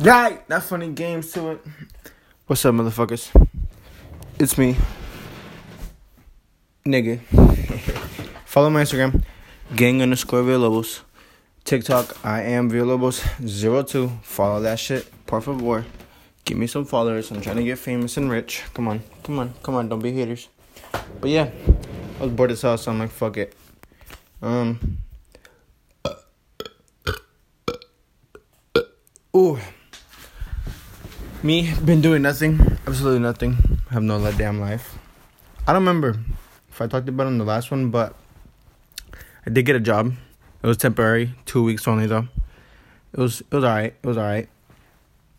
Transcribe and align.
Right, 0.00 0.48
not 0.48 0.62
funny 0.62 0.88
games 0.88 1.30
to 1.32 1.50
it. 1.50 1.60
What's 2.46 2.64
up, 2.64 2.74
motherfuckers? 2.74 3.28
It's 4.38 4.56
me, 4.56 4.74
nigga. 6.86 7.20
Follow 8.46 8.70
my 8.70 8.82
Instagram, 8.82 9.22
gang 9.76 10.00
underscore 10.00 10.40
Villalobos. 10.42 11.00
TikTok, 11.64 12.24
I 12.24 12.44
am 12.44 12.70
Villalobos02. 12.70 14.22
Follow 14.22 14.62
that 14.62 14.78
shit, 14.78 15.06
por 15.26 15.42
favor. 15.42 15.84
Give 16.46 16.56
me 16.56 16.66
some 16.66 16.86
followers. 16.86 17.30
I'm 17.30 17.42
trying 17.42 17.56
to 17.56 17.64
get 17.64 17.78
famous 17.78 18.16
and 18.16 18.30
rich. 18.30 18.62
Come 18.72 18.88
on, 18.88 19.02
come 19.22 19.38
on, 19.38 19.52
come 19.62 19.74
on. 19.74 19.90
Don't 19.90 20.00
be 20.00 20.12
haters. 20.12 20.48
But 21.20 21.28
yeah, 21.28 21.50
I 22.18 22.22
was 22.22 22.32
bored 22.32 22.52
as 22.52 22.62
hell, 22.62 22.78
so 22.78 22.90
I'm 22.90 23.00
like, 23.00 23.10
fuck 23.10 23.36
it. 23.36 23.54
Um. 24.40 24.96
Ooh. 29.36 29.58
Me, 31.42 31.72
been 31.84 32.02
doing 32.02 32.20
nothing. 32.20 32.60
Absolutely 32.86 33.20
nothing. 33.20 33.56
Have 33.90 34.02
no 34.02 34.30
damn 34.32 34.60
life. 34.60 34.98
I 35.66 35.72
don't 35.72 35.82
remember 35.82 36.20
if 36.68 36.80
I 36.82 36.86
talked 36.86 37.08
about 37.08 37.24
it 37.24 37.28
in 37.28 37.38
the 37.38 37.44
last 37.44 37.70
one, 37.70 37.90
but 37.90 38.14
I 39.46 39.50
did 39.50 39.64
get 39.64 39.74
a 39.74 39.80
job. 39.80 40.12
It 40.62 40.66
was 40.66 40.76
temporary, 40.76 41.34
two 41.46 41.62
weeks 41.64 41.88
only 41.88 42.06
though. 42.06 42.28
It 43.14 43.20
was 43.20 43.40
it 43.40 43.52
was 43.52 43.64
alright. 43.64 43.94
It 44.02 44.06
was 44.06 44.18
alright. 44.18 44.50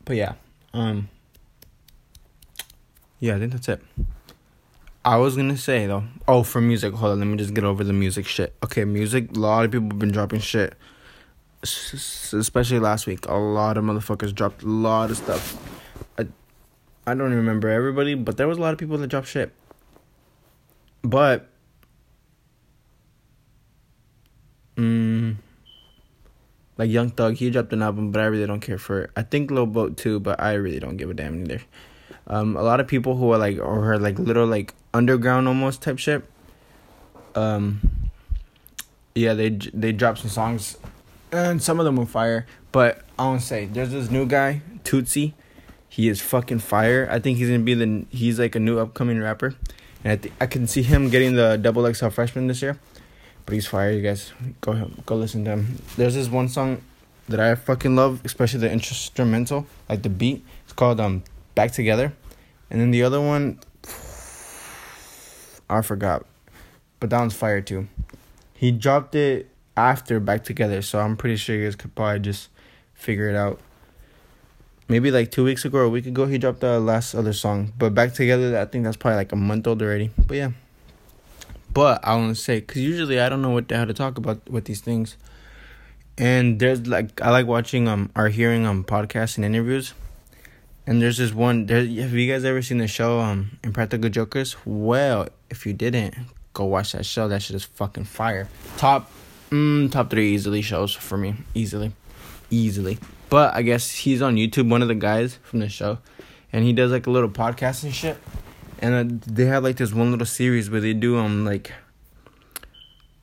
But 0.06 0.16
yeah. 0.16 0.34
Um 0.74 1.10
Yeah, 3.20 3.36
I 3.36 3.40
think 3.40 3.52
that's 3.52 3.70
it. 3.70 3.82
I 5.06 5.18
was 5.18 5.36
gonna 5.36 5.58
say 5.58 5.86
though. 5.86 6.06
Oh, 6.28 6.42
for 6.42 6.62
music, 6.62 6.96
hold 6.96 7.12
on, 7.12 7.20
let 7.20 7.28
me 7.28 7.38
just 7.38 7.54
get 7.54 7.64
over 7.64 7.84
the 7.84 7.94
music 7.94 8.26
shit. 8.26 8.56
Okay, 8.64 8.86
music, 8.86 9.36
a 9.36 9.40
lot 9.40 9.66
of 9.66 9.72
people 9.72 9.90
have 9.90 10.00
been 10.00 10.12
dropping 10.12 10.40
shit. 10.40 10.74
S- 11.64 12.34
especially 12.34 12.80
last 12.80 13.06
week. 13.06 13.28
A 13.28 13.36
lot 13.36 13.78
of 13.78 13.84
motherfuckers 13.84 14.34
dropped 14.34 14.64
a 14.64 14.68
lot 14.68 15.12
of 15.12 15.18
stuff. 15.18 15.71
I 17.12 17.14
don't 17.14 17.34
remember 17.34 17.68
everybody, 17.68 18.16
but 18.16 18.38
there 18.38 18.48
was 18.48 18.58
a 18.58 18.62
lot 18.62 18.72
of 18.72 18.80
people 18.80 18.98
that 18.98 19.08
dropped 19.08 19.28
shit. 19.28 19.52
But 21.02 21.50
mm, 24.78 25.36
like 26.78 26.90
Young 26.90 27.10
Thug, 27.10 27.36
he 27.36 27.50
dropped 27.50 27.74
an 27.74 27.82
album, 27.82 28.12
but 28.12 28.22
I 28.22 28.28
really 28.28 28.48
don't 28.48 28.62
care 28.62 28.78
for 28.78 29.02
it. 29.02 29.10
I 29.18 29.24
think 29.24 29.52
Lil 29.52 29.66
Boat 29.66 29.98
too, 29.98 30.22
but 30.22 30.40
I 30.40 30.54
really 30.54 30.80
don't 30.80 30.96
give 30.96 31.10
a 31.10 31.14
damn 31.14 31.42
either. 31.42 31.62
Um, 32.28 32.56
a 32.56 32.64
lot 32.64 32.80
of 32.80 32.88
people 32.88 33.18
who 33.18 33.30
are 33.34 33.38
like 33.38 33.58
or 33.58 33.92
are 33.92 34.00
like 34.00 34.18
little 34.18 34.48
like 34.48 34.74
underground 34.94 35.50
almost 35.50 35.82
type 35.82 36.00
shit. 36.00 36.24
Um, 37.36 37.82
yeah, 39.16 39.34
they 39.34 39.50
they 39.50 39.92
dropped 39.92 40.20
some 40.20 40.30
songs, 40.30 40.78
and 41.34 41.62
some 41.62 41.78
of 41.78 41.84
them 41.84 41.98
were 41.98 42.06
fire. 42.06 42.48
But 42.72 43.02
I 43.20 43.36
to 43.36 43.42
say, 43.42 43.66
there's 43.66 43.92
this 43.92 44.10
new 44.10 44.26
guy, 44.26 44.62
Tootsie. 44.86 45.34
He 45.92 46.08
is 46.08 46.22
fucking 46.22 46.60
fire. 46.60 47.06
I 47.12 47.20
think 47.20 47.38
he's 47.38 47.50
gonna 47.50 47.60
be 47.60 47.74
the 47.74 48.06
he's 48.12 48.40
like 48.40 48.56
a 48.56 48.62
new 48.62 48.80
upcoming 48.80 49.20
rapper, 49.20 49.56
and 50.06 50.14
I 50.14 50.16
th- 50.16 50.34
I 50.40 50.46
can 50.46 50.66
see 50.66 50.84
him 50.84 51.10
getting 51.10 51.36
the 51.36 51.58
double 51.58 51.84
XL 51.94 52.08
freshman 52.08 52.48
this 52.48 52.62
year. 52.62 52.80
But 53.46 53.56
he's 53.56 53.68
fire, 53.68 53.92
you 53.92 54.02
guys. 54.02 54.32
Go 54.62 54.90
go 55.06 55.18
listen 55.18 55.44
to 55.44 55.52
him. 55.52 55.82
There's 55.98 56.16
this 56.16 56.30
one 56.30 56.48
song 56.48 56.82
that 57.28 57.42
I 57.42 57.56
fucking 57.56 57.94
love, 57.94 58.22
especially 58.24 58.62
the 58.62 58.72
instrumental, 58.72 59.68
like 59.90 60.02
the 60.04 60.10
beat. 60.10 60.46
It's 60.64 60.72
called 60.72 61.02
um 61.02 61.26
Back 61.56 61.74
Together, 61.74 62.14
and 62.70 62.80
then 62.80 62.92
the 62.92 63.04
other 63.04 63.20
one, 63.20 63.60
I 65.70 65.82
forgot, 65.82 66.26
but 67.02 67.10
that 67.10 67.20
one's 67.20 67.34
fire 67.34 67.60
too. 67.60 67.90
He 68.54 68.72
dropped 68.72 69.14
it 69.14 69.50
after 69.76 70.22
Back 70.22 70.46
Together, 70.46 70.82
so 70.82 71.00
I'm 71.00 71.18
pretty 71.18 71.36
sure 71.36 71.54
you 71.54 71.66
guys 71.66 71.76
could 71.76 71.94
probably 71.96 72.22
just 72.22 72.48
figure 72.94 73.28
it 73.28 73.36
out. 73.36 73.60
Maybe 74.92 75.10
like 75.10 75.32
two 75.32 75.46
weeks 75.46 75.64
ago 75.64 75.78
or 75.78 75.84
a 75.84 75.90
week 75.90 76.06
ago, 76.06 76.26
he 76.26 76.38
dropped 76.38 76.60
the 76.60 76.78
last 76.78 77.16
other 77.16 77.32
song. 77.32 77.72
But 77.78 77.94
Back 77.94 78.14
Together, 78.14 78.60
I 78.60 78.66
think 78.66 78.84
that's 78.84 78.98
probably 78.98 79.16
like 79.16 79.32
a 79.32 79.38
month 79.38 79.66
old 79.66 79.82
already. 79.82 80.12
But 80.18 80.36
yeah. 80.36 80.52
But 81.74 82.04
I 82.04 82.18
want 82.18 82.36
to 82.36 82.42
say, 82.42 82.60
because 82.60 82.82
usually 82.82 83.18
I 83.18 83.30
don't 83.30 83.42
know 83.42 83.52
what 83.52 83.70
the 83.70 83.78
hell 83.78 83.88
to 83.88 83.94
talk 83.94 84.18
about 84.18 84.50
with 84.50 84.66
these 84.66 84.82
things. 84.82 85.16
And 86.18 86.60
there's 86.60 86.88
like, 86.88 87.22
I 87.22 87.30
like 87.30 87.48
watching 87.48 87.88
um 87.88 88.12
or 88.18 88.28
hearing 88.28 88.66
um 88.66 88.84
podcasts 88.84 89.38
and 89.38 89.46
interviews. 89.46 89.94
And 90.86 91.02
there's 91.02 91.20
this 91.20 91.32
one, 91.32 91.68
there, 91.68 91.86
have 91.86 92.12
you 92.12 92.30
guys 92.30 92.44
ever 92.44 92.62
seen 92.62 92.80
the 92.80 92.90
show 92.90 93.22
um 93.22 93.60
Impractical 93.64 94.10
Jokers? 94.10 94.58
Well, 94.66 95.30
if 95.50 95.66
you 95.66 95.72
didn't, 95.72 96.16
go 96.52 96.66
watch 96.66 96.92
that 96.92 97.06
show. 97.06 97.30
That 97.30 97.42
shit 97.42 97.56
is 97.56 97.64
fucking 97.64 98.04
fire. 98.04 98.50
Top, 98.76 99.10
mm, 99.52 99.90
top 99.90 100.10
three 100.10 100.34
easily 100.34 100.62
shows 100.62 100.94
for 100.94 101.18
me. 101.18 101.36
Easily. 101.54 101.94
Easily. 102.50 103.00
But 103.32 103.56
I 103.56 103.62
guess 103.62 103.90
he's 103.90 104.22
on 104.22 104.36
YouTube, 104.36 104.70
one 104.70 104.82
of 104.82 104.90
the 104.90 104.94
guys 104.94 105.40
from 105.42 105.60
the 105.60 105.70
show. 105.70 106.00
And 106.52 106.66
he 106.66 106.74
does 106.74 106.92
like 106.92 107.08
a 107.08 107.10
little 107.10 107.30
podcast 107.30 107.86
and 107.86 107.96
shit. 107.96 108.18
And 108.80 108.94
uh, 108.94 109.26
they 109.26 109.46
have 109.46 109.64
like 109.64 109.78
this 109.78 109.94
one 109.94 110.12
little 110.12 110.26
series 110.26 110.70
where 110.70 110.82
they 110.82 110.94
do 110.94 111.18
um 111.18 111.46
like 111.46 111.72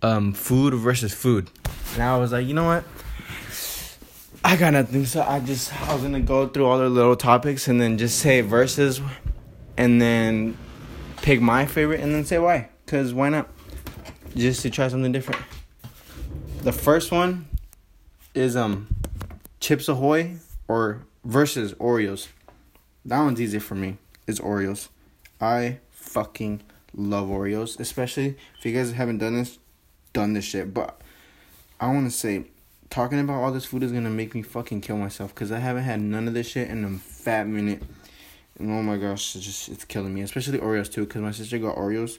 um 0.00 0.32
food 0.32 0.72
versus 0.72 1.12
food. 1.12 1.50
And 1.92 2.02
i 2.02 2.16
was 2.16 2.32
like 2.32 2.47
you 2.47 2.54
know 2.54 2.64
what? 2.64 2.84
I 4.42 4.56
got 4.56 4.72
nothing. 4.72 5.04
So 5.04 5.20
i 5.22 5.41
just 5.41 5.78
i 5.82 5.92
was 5.92 6.02
gonna 6.02 6.20
go 6.20 6.48
through 6.48 6.64
all 6.64 6.78
the 6.78 6.88
little 6.88 7.16
topics 7.16 7.68
and 7.68 7.78
then 7.78 7.98
just 7.98 8.18
say 8.18 8.41
versus 8.41 9.02
and 9.76 10.00
then 10.00 10.56
pick 11.20 11.42
my 11.42 11.66
favorite 11.66 12.00
and 12.00 12.14
then 12.14 12.24
say 12.24 12.38
why. 12.38 12.70
Because 12.86 13.12
why 13.12 13.28
not? 13.28 13.50
Just 14.34 14.62
to 14.62 14.70
try 14.70 14.88
something 14.88 15.12
different. 15.12 15.42
The 16.62 16.72
first 16.72 17.12
one 17.12 17.47
is 18.34 18.56
um 18.56 18.88
chips 19.68 19.88
ahoy 19.88 20.36
or 20.66 21.02
versus 21.24 21.74
oreos 21.74 22.28
that 23.04 23.20
one's 23.20 23.40
easy 23.40 23.58
for 23.58 23.74
me 23.74 23.96
it's 24.26 24.40
oreos 24.40 24.88
I 25.40 25.78
fucking 25.90 26.62
love 26.94 27.28
Oreos, 27.28 27.78
especially 27.78 28.36
if 28.58 28.64
you 28.64 28.72
guys 28.72 28.92
haven't 28.92 29.18
done 29.18 29.36
this, 29.36 29.58
done 30.12 30.32
this 30.32 30.44
shit. 30.44 30.74
But 30.74 31.00
I 31.80 31.86
want 31.92 32.10
to 32.10 32.16
say, 32.16 32.44
talking 32.90 33.20
about 33.20 33.42
all 33.42 33.52
this 33.52 33.64
food 33.64 33.82
is 33.82 33.92
gonna 33.92 34.10
make 34.10 34.34
me 34.34 34.42
fucking 34.42 34.80
kill 34.80 34.96
myself 34.96 35.34
because 35.34 35.52
I 35.52 35.58
haven't 35.58 35.84
had 35.84 36.00
none 36.00 36.26
of 36.26 36.34
this 36.34 36.48
shit 36.48 36.68
in 36.68 36.84
a 36.84 36.98
fat 36.98 37.46
minute. 37.46 37.82
And 38.58 38.72
oh 38.72 38.82
my 38.82 38.96
gosh, 38.96 39.36
it's 39.36 39.44
just 39.44 39.68
it's 39.68 39.84
killing 39.84 40.12
me, 40.12 40.22
especially 40.22 40.58
Oreos 40.58 40.90
too, 40.90 41.06
because 41.06 41.22
my 41.22 41.30
sister 41.30 41.58
got 41.58 41.76
Oreos, 41.76 42.18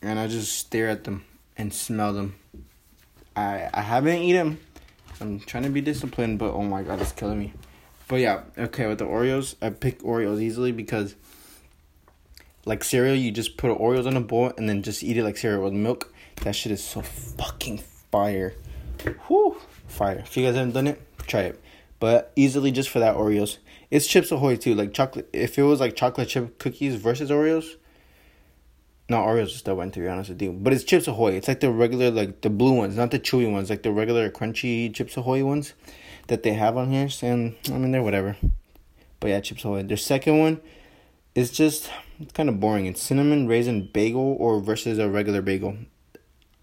and 0.00 0.18
I 0.18 0.26
just 0.26 0.58
stare 0.58 0.88
at 0.88 1.04
them 1.04 1.24
and 1.56 1.72
smell 1.72 2.12
them. 2.12 2.34
I 3.36 3.68
I 3.72 3.82
haven't 3.82 4.22
eaten. 4.22 4.58
I'm 5.22 5.38
trying 5.38 5.62
to 5.62 5.70
be 5.70 5.80
disciplined, 5.80 6.40
but 6.40 6.52
oh 6.52 6.62
my 6.62 6.82
god, 6.82 7.00
it's 7.00 7.12
killing 7.12 7.38
me. 7.38 7.52
But 8.08 8.16
yeah, 8.16 8.42
okay, 8.58 8.88
with 8.88 8.98
the 8.98 9.04
Oreos, 9.04 9.54
I 9.62 9.70
pick 9.70 10.00
Oreos 10.00 10.42
easily 10.42 10.72
because 10.72 11.14
like 12.64 12.82
cereal, 12.82 13.14
you 13.14 13.30
just 13.30 13.56
put 13.56 13.70
Oreos 13.78 14.06
in 14.06 14.16
a 14.16 14.20
bowl 14.20 14.52
and 14.58 14.68
then 14.68 14.82
just 14.82 15.02
eat 15.02 15.16
it 15.16 15.22
like 15.22 15.36
cereal 15.36 15.62
with 15.62 15.72
milk. 15.72 16.12
That 16.42 16.56
shit 16.56 16.72
is 16.72 16.82
so 16.82 17.02
fucking 17.02 17.78
fire. 18.10 18.54
Whoo, 19.28 19.56
fire. 19.86 20.18
If 20.18 20.36
you 20.36 20.44
guys 20.44 20.56
haven't 20.56 20.74
done 20.74 20.88
it, 20.88 21.00
try 21.28 21.42
it. 21.42 21.60
But 22.00 22.32
easily 22.34 22.72
just 22.72 22.88
for 22.88 22.98
that 22.98 23.14
Oreos. 23.14 23.58
It's 23.92 24.08
Chips 24.08 24.32
Ahoy 24.32 24.56
too. 24.56 24.74
Like 24.74 24.92
chocolate. 24.92 25.28
If 25.32 25.56
it 25.56 25.62
was 25.62 25.78
like 25.78 25.94
chocolate 25.94 26.28
chip 26.28 26.58
cookies 26.58 26.96
versus 26.96 27.30
Oreos. 27.30 27.76
No, 29.08 29.18
Oreos 29.18 29.46
is 29.46 29.56
still 29.56 29.74
went 29.74 29.94
to 29.94 30.00
be 30.00 30.08
honest 30.08 30.30
with 30.30 30.40
you. 30.40 30.52
But 30.52 30.72
it's 30.72 30.84
Chips 30.84 31.08
Ahoy. 31.08 31.32
It's 31.32 31.48
like 31.48 31.60
the 31.60 31.70
regular, 31.70 32.10
like 32.10 32.40
the 32.40 32.50
blue 32.50 32.72
ones, 32.72 32.96
not 32.96 33.10
the 33.10 33.18
chewy 33.18 33.50
ones, 33.50 33.68
like 33.68 33.82
the 33.82 33.92
regular 33.92 34.30
crunchy 34.30 34.94
Chips 34.94 35.16
Ahoy 35.16 35.44
ones 35.44 35.74
that 36.28 36.42
they 36.42 36.52
have 36.54 36.76
on 36.76 36.90
here. 36.90 37.08
And 37.22 37.56
I 37.68 37.72
mean, 37.72 37.92
they're 37.92 38.02
whatever. 38.02 38.36
But 39.20 39.28
yeah, 39.28 39.40
Chips 39.40 39.64
Ahoy. 39.64 39.82
Their 39.82 39.96
second 39.96 40.38
one 40.38 40.60
is 41.34 41.50
just 41.50 41.90
it's 42.20 42.32
kind 42.32 42.48
of 42.48 42.60
boring. 42.60 42.86
It's 42.86 43.02
cinnamon 43.02 43.48
raisin 43.48 43.90
bagel 43.92 44.36
or 44.38 44.60
versus 44.60 44.98
a 44.98 45.08
regular 45.08 45.42
bagel. 45.42 45.76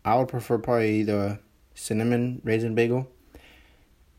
I 0.05 0.15
would 0.15 0.29
prefer 0.29 0.57
probably 0.57 1.03
the 1.03 1.39
cinnamon 1.75 2.41
raisin 2.43 2.75
bagel. 2.75 3.07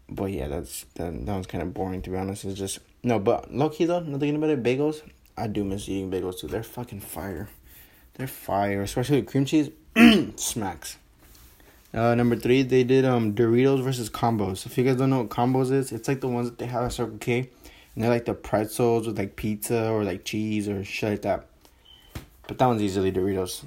But 0.08 0.32
yeah, 0.32 0.48
that's 0.48 0.84
that, 0.94 1.24
that 1.26 1.32
one's 1.32 1.46
kind 1.46 1.62
of 1.62 1.72
boring 1.72 2.02
to 2.02 2.10
be 2.10 2.16
honest. 2.16 2.44
It's 2.44 2.58
just 2.58 2.80
no, 3.02 3.18
but 3.18 3.52
low 3.52 3.70
key 3.70 3.86
though, 3.86 4.00
nothing 4.00 4.36
about 4.36 4.50
it. 4.50 4.62
Bagels, 4.62 5.02
I 5.36 5.46
do 5.46 5.64
miss 5.64 5.88
eating 5.88 6.10
bagels 6.10 6.38
too. 6.38 6.48
They're 6.48 6.62
fucking 6.62 7.00
fire. 7.00 7.48
They're 8.20 8.26
fire, 8.26 8.82
especially 8.82 9.22
with 9.22 9.30
cream 9.30 9.46
cheese. 9.46 9.70
smacks. 10.36 10.98
Uh, 11.94 12.14
number 12.14 12.36
three, 12.36 12.60
they 12.60 12.84
did 12.84 13.06
um 13.06 13.34
Doritos 13.34 13.82
versus 13.82 14.10
combos. 14.10 14.66
If 14.66 14.76
you 14.76 14.84
guys 14.84 14.96
don't 14.96 15.08
know 15.08 15.20
what 15.22 15.30
combos 15.30 15.72
is, 15.72 15.90
it's 15.90 16.06
like 16.06 16.20
the 16.20 16.28
ones 16.28 16.50
that 16.50 16.58
they 16.58 16.66
have 16.66 16.84
at 16.84 16.92
Circle 16.92 17.16
K 17.16 17.48
and 17.94 18.04
they're 18.04 18.10
like 18.10 18.26
the 18.26 18.34
pretzels 18.34 19.06
with 19.06 19.16
like 19.16 19.36
pizza 19.36 19.88
or 19.90 20.04
like 20.04 20.26
cheese 20.26 20.68
or 20.68 20.84
shit 20.84 21.12
like 21.12 21.22
that. 21.22 21.46
But 22.46 22.58
that 22.58 22.66
one's 22.66 22.82
easily 22.82 23.10
Doritos. 23.10 23.64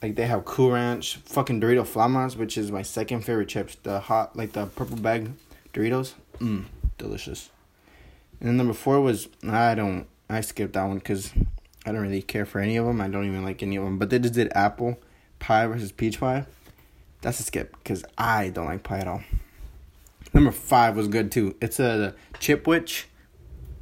Like 0.00 0.14
they 0.14 0.26
have 0.26 0.44
Cool 0.44 0.70
Ranch, 0.70 1.16
fucking 1.24 1.60
Dorito 1.60 1.82
Flamas, 1.82 2.36
which 2.36 2.56
is 2.56 2.70
my 2.70 2.82
second 2.82 3.22
favorite 3.22 3.48
chips. 3.48 3.74
The 3.82 3.98
hot, 3.98 4.36
like 4.36 4.52
the 4.52 4.66
purple 4.66 4.98
bag 4.98 5.32
Doritos. 5.72 6.12
Mmm, 6.38 6.66
delicious. 6.96 7.50
And 8.38 8.50
then 8.50 8.56
number 8.56 8.72
four 8.72 9.00
was 9.00 9.26
I 9.42 9.74
don't 9.74 10.06
I 10.30 10.42
skipped 10.42 10.74
that 10.74 10.84
one 10.84 10.98
because 10.98 11.32
I 11.86 11.92
don't 11.92 12.00
really 12.00 12.22
care 12.22 12.46
for 12.46 12.60
any 12.60 12.76
of 12.76 12.86
them. 12.86 13.00
I 13.00 13.08
don't 13.08 13.26
even 13.26 13.44
like 13.44 13.62
any 13.62 13.76
of 13.76 13.84
them. 13.84 13.98
But 13.98 14.10
they 14.10 14.18
just 14.18 14.34
did 14.34 14.50
apple 14.54 14.98
pie 15.38 15.66
versus 15.66 15.92
peach 15.92 16.20
pie. 16.20 16.46
That's 17.20 17.40
a 17.40 17.42
skip 17.42 17.76
because 17.82 18.04
I 18.16 18.48
don't 18.50 18.66
like 18.66 18.82
pie 18.82 18.98
at 18.98 19.08
all. 19.08 19.22
Number 20.32 20.50
five 20.50 20.96
was 20.96 21.08
good 21.08 21.30
too. 21.30 21.54
It's 21.60 21.78
a 21.78 22.14
chipwich 22.34 23.04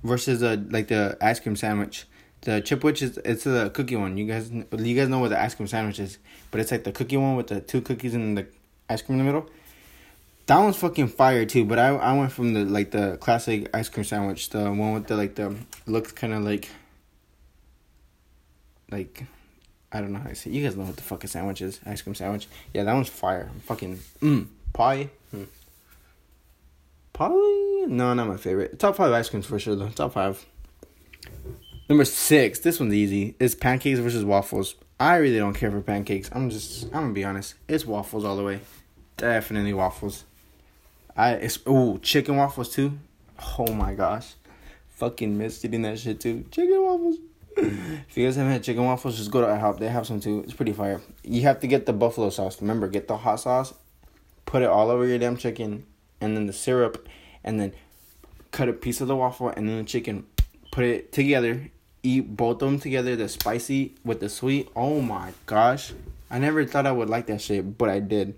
versus 0.02 0.42
a 0.42 0.56
like 0.56 0.88
the 0.88 1.16
ice 1.20 1.40
cream 1.40 1.56
sandwich. 1.56 2.04
The 2.42 2.60
chipwich 2.60 3.02
is 3.02 3.18
it's 3.24 3.46
a 3.46 3.70
cookie 3.70 3.96
one. 3.96 4.16
You 4.16 4.26
guys 4.26 4.50
you 4.50 4.96
guys 4.96 5.08
know 5.08 5.20
what 5.20 5.28
the 5.28 5.40
ice 5.40 5.54
cream 5.54 5.68
sandwich 5.68 5.98
is, 5.98 6.18
but 6.50 6.60
it's 6.60 6.70
like 6.70 6.84
the 6.84 6.92
cookie 6.92 7.16
one 7.16 7.36
with 7.36 7.46
the 7.46 7.60
two 7.60 7.80
cookies 7.80 8.14
and 8.14 8.36
the 8.36 8.46
ice 8.88 9.02
cream 9.02 9.18
in 9.18 9.26
the 9.26 9.32
middle. 9.32 9.48
That 10.46 10.58
one's 10.58 10.76
fucking 10.76 11.08
fire 11.08 11.46
too. 11.46 11.64
But 11.64 11.78
I 11.78 11.88
I 11.88 12.18
went 12.18 12.32
from 12.32 12.52
the 12.52 12.64
like 12.64 12.90
the 12.90 13.16
classic 13.18 13.70
ice 13.74 13.88
cream 13.88 14.04
sandwich, 14.04 14.50
the 14.50 14.64
one 14.64 14.92
with 14.92 15.06
the 15.06 15.16
like 15.16 15.36
the 15.36 15.54
looks 15.86 16.12
kind 16.12 16.34
of 16.34 16.42
like 16.42 16.68
like 18.92 19.24
I 19.90 20.00
don't 20.00 20.12
know 20.12 20.20
how 20.20 20.28
to 20.28 20.34
say. 20.34 20.50
You 20.50 20.62
guys 20.62 20.76
know 20.76 20.84
what 20.84 20.96
the 20.96 21.02
fuck 21.02 21.24
a 21.24 21.28
sandwich 21.28 21.60
is? 21.60 21.80
Ice 21.84 22.02
cream 22.02 22.14
sandwich. 22.14 22.48
Yeah, 22.72 22.84
that 22.84 22.94
one's 22.94 23.08
fire. 23.08 23.50
Fucking 23.64 23.98
mm 24.20 24.46
pie. 24.72 25.10
Mm. 25.34 25.46
Probably 27.12 27.86
no, 27.86 28.14
not 28.14 28.26
my 28.26 28.36
favorite. 28.36 28.78
Top 28.78 28.96
five 28.96 29.12
ice 29.12 29.28
creams 29.28 29.46
for 29.46 29.58
sure 29.58 29.76
though. 29.76 29.88
Top 29.88 30.14
five. 30.14 30.44
Number 31.88 32.04
six. 32.04 32.60
This 32.60 32.80
one's 32.80 32.94
easy. 32.94 33.34
It's 33.38 33.54
pancakes 33.54 33.98
versus 33.98 34.24
waffles. 34.24 34.76
I 34.98 35.16
really 35.16 35.38
don't 35.38 35.54
care 35.54 35.70
for 35.70 35.80
pancakes. 35.80 36.30
I'm 36.32 36.48
just. 36.48 36.84
I'm 36.84 36.90
gonna 36.90 37.12
be 37.12 37.24
honest. 37.24 37.54
It's 37.68 37.84
waffles 37.84 38.24
all 38.24 38.36
the 38.36 38.44
way. 38.44 38.60
Definitely 39.16 39.74
waffles. 39.74 40.24
I 41.16 41.32
it's 41.32 41.58
ooh 41.68 41.98
chicken 41.98 42.36
waffles 42.36 42.70
too. 42.74 42.98
Oh 43.58 43.72
my 43.72 43.94
gosh, 43.94 44.34
fucking 44.90 45.36
missed 45.36 45.64
eating 45.64 45.82
that 45.82 45.98
shit 45.98 46.20
too. 46.20 46.44
Chicken 46.50 46.82
waffles. 46.82 47.16
If 47.56 48.16
you 48.16 48.26
guys 48.26 48.36
haven't 48.36 48.52
had 48.52 48.62
chicken 48.62 48.84
waffles, 48.84 49.16
just 49.16 49.30
go 49.30 49.40
to 49.40 49.46
IHOP. 49.46 49.78
They 49.78 49.88
have 49.88 50.06
some 50.06 50.20
too. 50.20 50.40
It's 50.40 50.52
pretty 50.52 50.72
fire. 50.72 51.00
You 51.22 51.42
have 51.42 51.60
to 51.60 51.66
get 51.66 51.86
the 51.86 51.92
buffalo 51.92 52.30
sauce. 52.30 52.60
Remember, 52.60 52.88
get 52.88 53.08
the 53.08 53.16
hot 53.16 53.36
sauce, 53.36 53.74
put 54.46 54.62
it 54.62 54.68
all 54.68 54.90
over 54.90 55.06
your 55.06 55.18
damn 55.18 55.36
chicken, 55.36 55.84
and 56.20 56.36
then 56.36 56.46
the 56.46 56.52
syrup, 56.52 57.08
and 57.44 57.60
then 57.60 57.72
cut 58.50 58.68
a 58.68 58.72
piece 58.72 59.00
of 59.00 59.08
the 59.08 59.16
waffle 59.16 59.48
and 59.48 59.68
then 59.68 59.78
the 59.78 59.84
chicken. 59.84 60.26
Put 60.70 60.84
it 60.84 61.12
together. 61.12 61.70
Eat 62.02 62.36
both 62.36 62.62
of 62.62 62.70
them 62.70 62.80
together. 62.80 63.14
The 63.14 63.28
spicy 63.28 63.94
with 64.04 64.20
the 64.20 64.28
sweet. 64.28 64.68
Oh 64.74 65.00
my 65.00 65.32
gosh, 65.46 65.92
I 66.30 66.38
never 66.38 66.64
thought 66.64 66.86
I 66.86 66.92
would 66.92 67.10
like 67.10 67.26
that 67.26 67.40
shit, 67.40 67.78
but 67.78 67.88
I 67.88 68.00
did, 68.00 68.34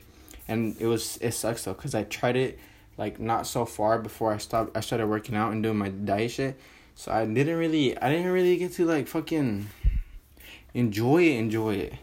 and 0.48 0.76
it 0.80 0.86
was 0.86 1.18
it 1.22 1.32
sucks 1.32 1.64
though 1.64 1.74
because 1.74 1.94
I 1.94 2.04
tried 2.04 2.36
it 2.36 2.58
like 2.98 3.18
not 3.18 3.46
so 3.46 3.64
far 3.64 3.98
before 3.98 4.32
I 4.32 4.36
stopped. 4.36 4.76
I 4.76 4.80
started 4.80 5.06
working 5.06 5.34
out 5.34 5.52
and 5.52 5.62
doing 5.62 5.78
my 5.78 5.88
diet 5.88 6.32
shit 6.32 6.60
so 6.94 7.12
I 7.12 7.26
didn't 7.26 7.58
really 7.58 7.96
I 7.98 8.10
didn't 8.10 8.32
really 8.32 8.56
get 8.56 8.72
to 8.74 8.84
like 8.84 9.08
fucking 9.08 9.68
enjoy 10.74 11.22
it, 11.24 11.38
enjoy 11.38 11.74
it. 11.74 11.94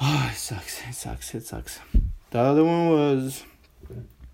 Oh, 0.00 0.28
it 0.32 0.36
sucks. 0.36 0.80
It 0.88 0.94
sucks. 0.94 1.34
It 1.34 1.46
sucks. 1.46 1.80
The 2.30 2.38
other 2.38 2.64
one 2.64 2.90
was 2.90 3.44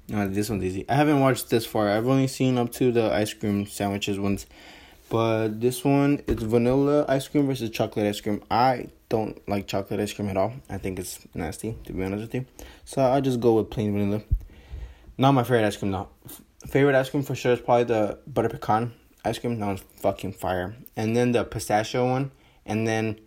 no, 0.08 0.28
this 0.28 0.50
one's 0.50 0.64
easy. 0.64 0.84
I 0.88 0.94
haven't 0.96 1.20
watched 1.20 1.48
this 1.48 1.64
far. 1.64 1.88
I've 1.88 2.06
only 2.06 2.26
seen 2.26 2.58
up 2.58 2.72
to 2.72 2.92
the 2.92 3.12
ice 3.12 3.32
cream 3.32 3.66
sandwiches 3.66 4.18
ones. 4.18 4.46
But 5.08 5.60
this 5.60 5.84
one 5.84 6.22
it's 6.26 6.42
vanilla 6.42 7.04
ice 7.08 7.28
cream 7.28 7.46
versus 7.46 7.70
chocolate 7.70 8.06
ice 8.06 8.20
cream. 8.20 8.42
I 8.50 8.88
don't 9.08 9.46
like 9.48 9.66
chocolate 9.66 10.00
ice 10.00 10.12
cream 10.12 10.28
at 10.28 10.36
all. 10.36 10.52
I 10.68 10.78
think 10.78 10.98
it's 10.98 11.20
nasty, 11.34 11.76
to 11.84 11.92
be 11.92 12.02
honest 12.04 12.22
with 12.22 12.34
you. 12.34 12.46
So 12.84 13.02
I 13.02 13.20
just 13.20 13.40
go 13.40 13.54
with 13.54 13.70
plain 13.70 13.92
vanilla. 13.92 14.22
Not 15.16 15.32
my 15.32 15.44
favorite 15.44 15.66
ice 15.66 15.76
cream 15.76 15.92
though. 15.92 16.08
Favorite 16.66 16.94
ice 16.94 17.10
cream 17.10 17.22
for 17.22 17.34
sure 17.34 17.52
is 17.52 17.60
probably 17.60 17.84
the 17.84 18.18
butter 18.26 18.48
pecan 18.48 18.92
ice 19.24 19.38
cream. 19.38 19.58
That 19.58 19.66
one's 19.66 19.84
fucking 19.96 20.32
fire. 20.32 20.76
And 20.96 21.16
then 21.16 21.32
the 21.32 21.44
pistachio 21.44 22.08
one, 22.08 22.30
and 22.66 22.86
then 22.86 23.18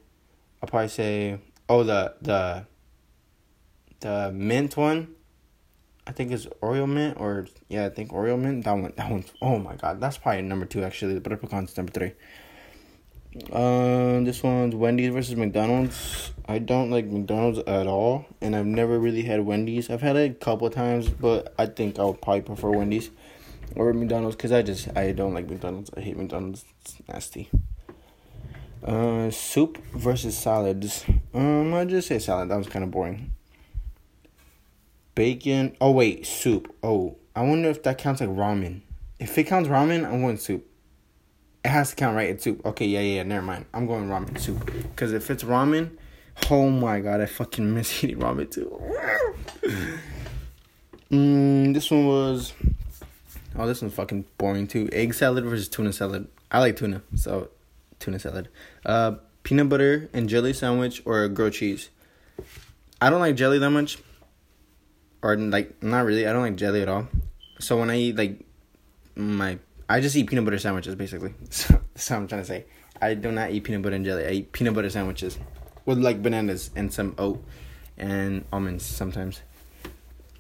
I'll 0.62 0.70
probably 0.70 0.90
say 0.90 1.40
oh 1.70 1.84
the 1.84 2.16
the 2.22 2.66
the 4.00 4.32
mint 4.34 4.78
one. 4.78 5.16
I 6.06 6.12
think 6.14 6.32
it's 6.32 6.46
Oreo 6.62 6.88
mint 6.88 7.18
or 7.20 7.48
yeah, 7.68 7.86
I 7.86 7.90
think 7.90 8.12
Oreo 8.12 8.40
mint. 8.40 8.64
That 8.64 8.74
one, 8.74 8.94
that 8.96 9.12
one's 9.12 9.32
oh 9.42 9.60
my 9.60 9.76
god, 9.76 10.00
that's 10.00 10.18
probably 10.18 10.42
number 10.44 10.66
two 10.66 10.84
actually. 10.84 11.16
The 11.16 11.22
butter 11.22 11.38
pecan's 11.38 11.76
number 11.76 11.92
three. 11.92 12.14
Um, 13.52 14.24
this 14.24 14.42
one's 14.42 14.74
Wendy's 14.74 15.10
versus 15.14 15.36
McDonald's. 15.36 16.32
I 16.48 16.60
don't 16.60 16.90
like 16.90 17.06
McDonald's 17.06 17.60
at 17.60 17.86
all, 17.86 18.26
and 18.42 18.56
I've 18.56 18.66
never 18.66 18.98
really 18.98 19.22
had 19.22 19.46
Wendy's. 19.46 19.90
I've 19.92 20.02
had 20.02 20.16
it 20.16 20.32
a 20.32 20.34
couple 20.34 20.70
times, 20.70 21.08
but 21.10 21.54
I 21.60 21.68
think 21.68 22.00
I 22.00 22.06
would 22.06 22.22
probably 22.22 22.42
prefer 22.42 22.72
Wendy's 22.72 23.12
or 23.76 23.94
McDonald's 23.94 24.36
because 24.36 24.52
I 24.52 24.62
just 24.62 24.96
I 24.98 25.12
don't 25.12 25.34
like 25.34 25.50
McDonald's. 25.50 25.92
I 25.96 26.02
hate 26.02 26.18
McDonald's. 26.18 26.66
It's 26.82 26.96
nasty. 27.08 27.50
Uh, 28.84 29.30
soup 29.32 29.78
versus 29.94 30.38
salads. 30.38 31.04
Um, 31.34 31.74
I 31.74 31.86
just 31.86 32.08
say 32.08 32.20
salad. 32.20 32.50
That 32.50 32.58
was 32.58 32.68
kind 32.68 32.84
of 32.84 32.92
boring. 32.92 33.32
Bacon. 35.16 35.76
Oh 35.82 35.92
wait, 35.92 36.26
soup. 36.26 36.74
Oh, 36.84 37.18
I 37.36 37.42
wonder 37.42 37.70
if 37.70 37.84
that 37.84 37.98
counts 37.98 38.22
like 38.22 38.30
ramen. 38.30 38.82
If 39.20 39.38
it 39.38 39.46
counts 39.46 39.68
ramen, 39.70 40.06
I'm 40.06 40.22
going 40.22 40.38
soup. 40.38 40.66
It 41.66 41.70
has 41.70 41.90
to 41.90 41.96
count, 41.96 42.16
right? 42.16 42.30
It's 42.30 42.44
soup. 42.44 42.66
Okay, 42.66 42.86
yeah, 42.86 43.02
yeah. 43.02 43.24
Never 43.24 43.46
mind. 43.46 43.66
I'm 43.74 43.88
going 43.88 44.08
ramen 44.08 44.40
soup. 44.40 44.66
Because 44.66 45.12
if 45.12 45.30
it's 45.30 45.44
ramen, 45.44 45.98
oh 46.50 46.70
my 46.70 47.00
god, 47.00 47.20
I 47.20 47.26
fucking 47.26 47.74
miss 47.74 48.04
eating 48.04 48.20
ramen 48.20 48.50
too. 48.50 48.80
mm, 51.12 51.74
this 51.74 51.90
one 51.90 52.06
was 52.06 52.54
Oh, 53.58 53.66
this 53.66 53.82
one's 53.82 53.96
fucking 53.96 54.26
boring 54.38 54.68
too. 54.68 54.88
Egg 54.92 55.14
salad 55.14 55.44
versus 55.44 55.68
tuna 55.68 55.92
salad. 55.92 56.28
I 56.52 56.60
like 56.60 56.76
tuna, 56.76 57.02
so 57.16 57.50
tuna 58.00 58.20
salad. 58.20 58.50
Uh, 58.86 59.16
peanut 59.44 59.68
butter 59.68 60.10
and 60.14 60.30
jelly 60.30 60.54
sandwich 60.54 61.02
or 61.06 61.28
grilled 61.28 61.54
cheese. 61.54 61.90
I 63.02 63.10
don't 63.10 63.20
like 63.20 63.36
jelly 63.36 63.58
that 63.60 63.70
much. 63.72 63.98
Or 65.24 65.36
like 65.36 65.82
not 65.82 66.06
really. 66.06 66.28
I 66.28 66.34
don't 66.34 66.44
like 66.44 66.56
jelly 66.56 66.82
at 66.82 66.90
all. 66.90 67.08
So 67.60 67.78
when 67.78 67.90
I 67.90 67.98
eat 67.98 68.16
like 68.16 68.46
my, 69.16 69.58
I 69.90 70.02
just 70.02 70.16
eat 70.16 70.30
peanut 70.30 70.46
butter 70.46 70.60
sandwiches 70.60 70.94
basically. 70.94 71.34
So 71.50 71.82
that's 71.94 72.10
what 72.10 72.18
I'm 72.18 72.28
trying 72.28 72.42
to 72.42 72.48
say. 72.48 72.66
I 73.02 73.16
do 73.16 73.32
not 73.32 73.52
eat 73.52 73.64
peanut 73.64 73.82
butter 73.82 73.96
and 73.96 74.06
jelly. 74.06 74.26
I 74.26 74.32
eat 74.32 74.52
peanut 74.52 74.76
butter 74.76 74.90
sandwiches 74.90 75.40
with 75.86 75.98
like 75.98 76.22
bananas 76.22 76.70
and 76.76 76.94
some 76.94 77.16
oat 77.18 77.44
and 77.98 78.46
almonds 78.54 78.86
sometimes. 78.86 79.42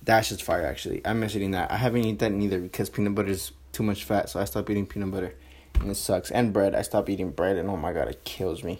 That's 0.07 0.30
just 0.30 0.42
fire, 0.42 0.65
actually. 0.65 1.01
I 1.06 1.12
miss 1.12 1.36
eating 1.36 1.51
that. 1.51 1.69
I 1.69 1.75
haven't 1.75 2.06
eaten 2.06 2.15
that 2.19 2.31
neither 2.31 2.62
because 2.62 2.89
peanut 2.89 3.13
butter 3.13 3.27
is 3.27 3.51
too 3.74 3.83
much 3.83 4.06
fat, 4.06 4.30
so 4.30 4.39
I 4.39 4.45
stopped 4.45 4.69
eating 4.69 4.86
peanut 4.86 5.12
butter, 5.12 5.36
and 5.81 5.92
it 5.92 5.95
sucks. 5.95 6.31
And 6.31 6.54
bread, 6.54 6.74
I 6.74 6.81
stopped 6.81 7.09
eating 7.09 7.31
bread, 7.31 7.57
and 7.57 7.69
oh 7.69 7.75
my 7.75 7.92
god, 7.92 8.07
it 8.07 8.24
kills 8.24 8.63
me. 8.63 8.80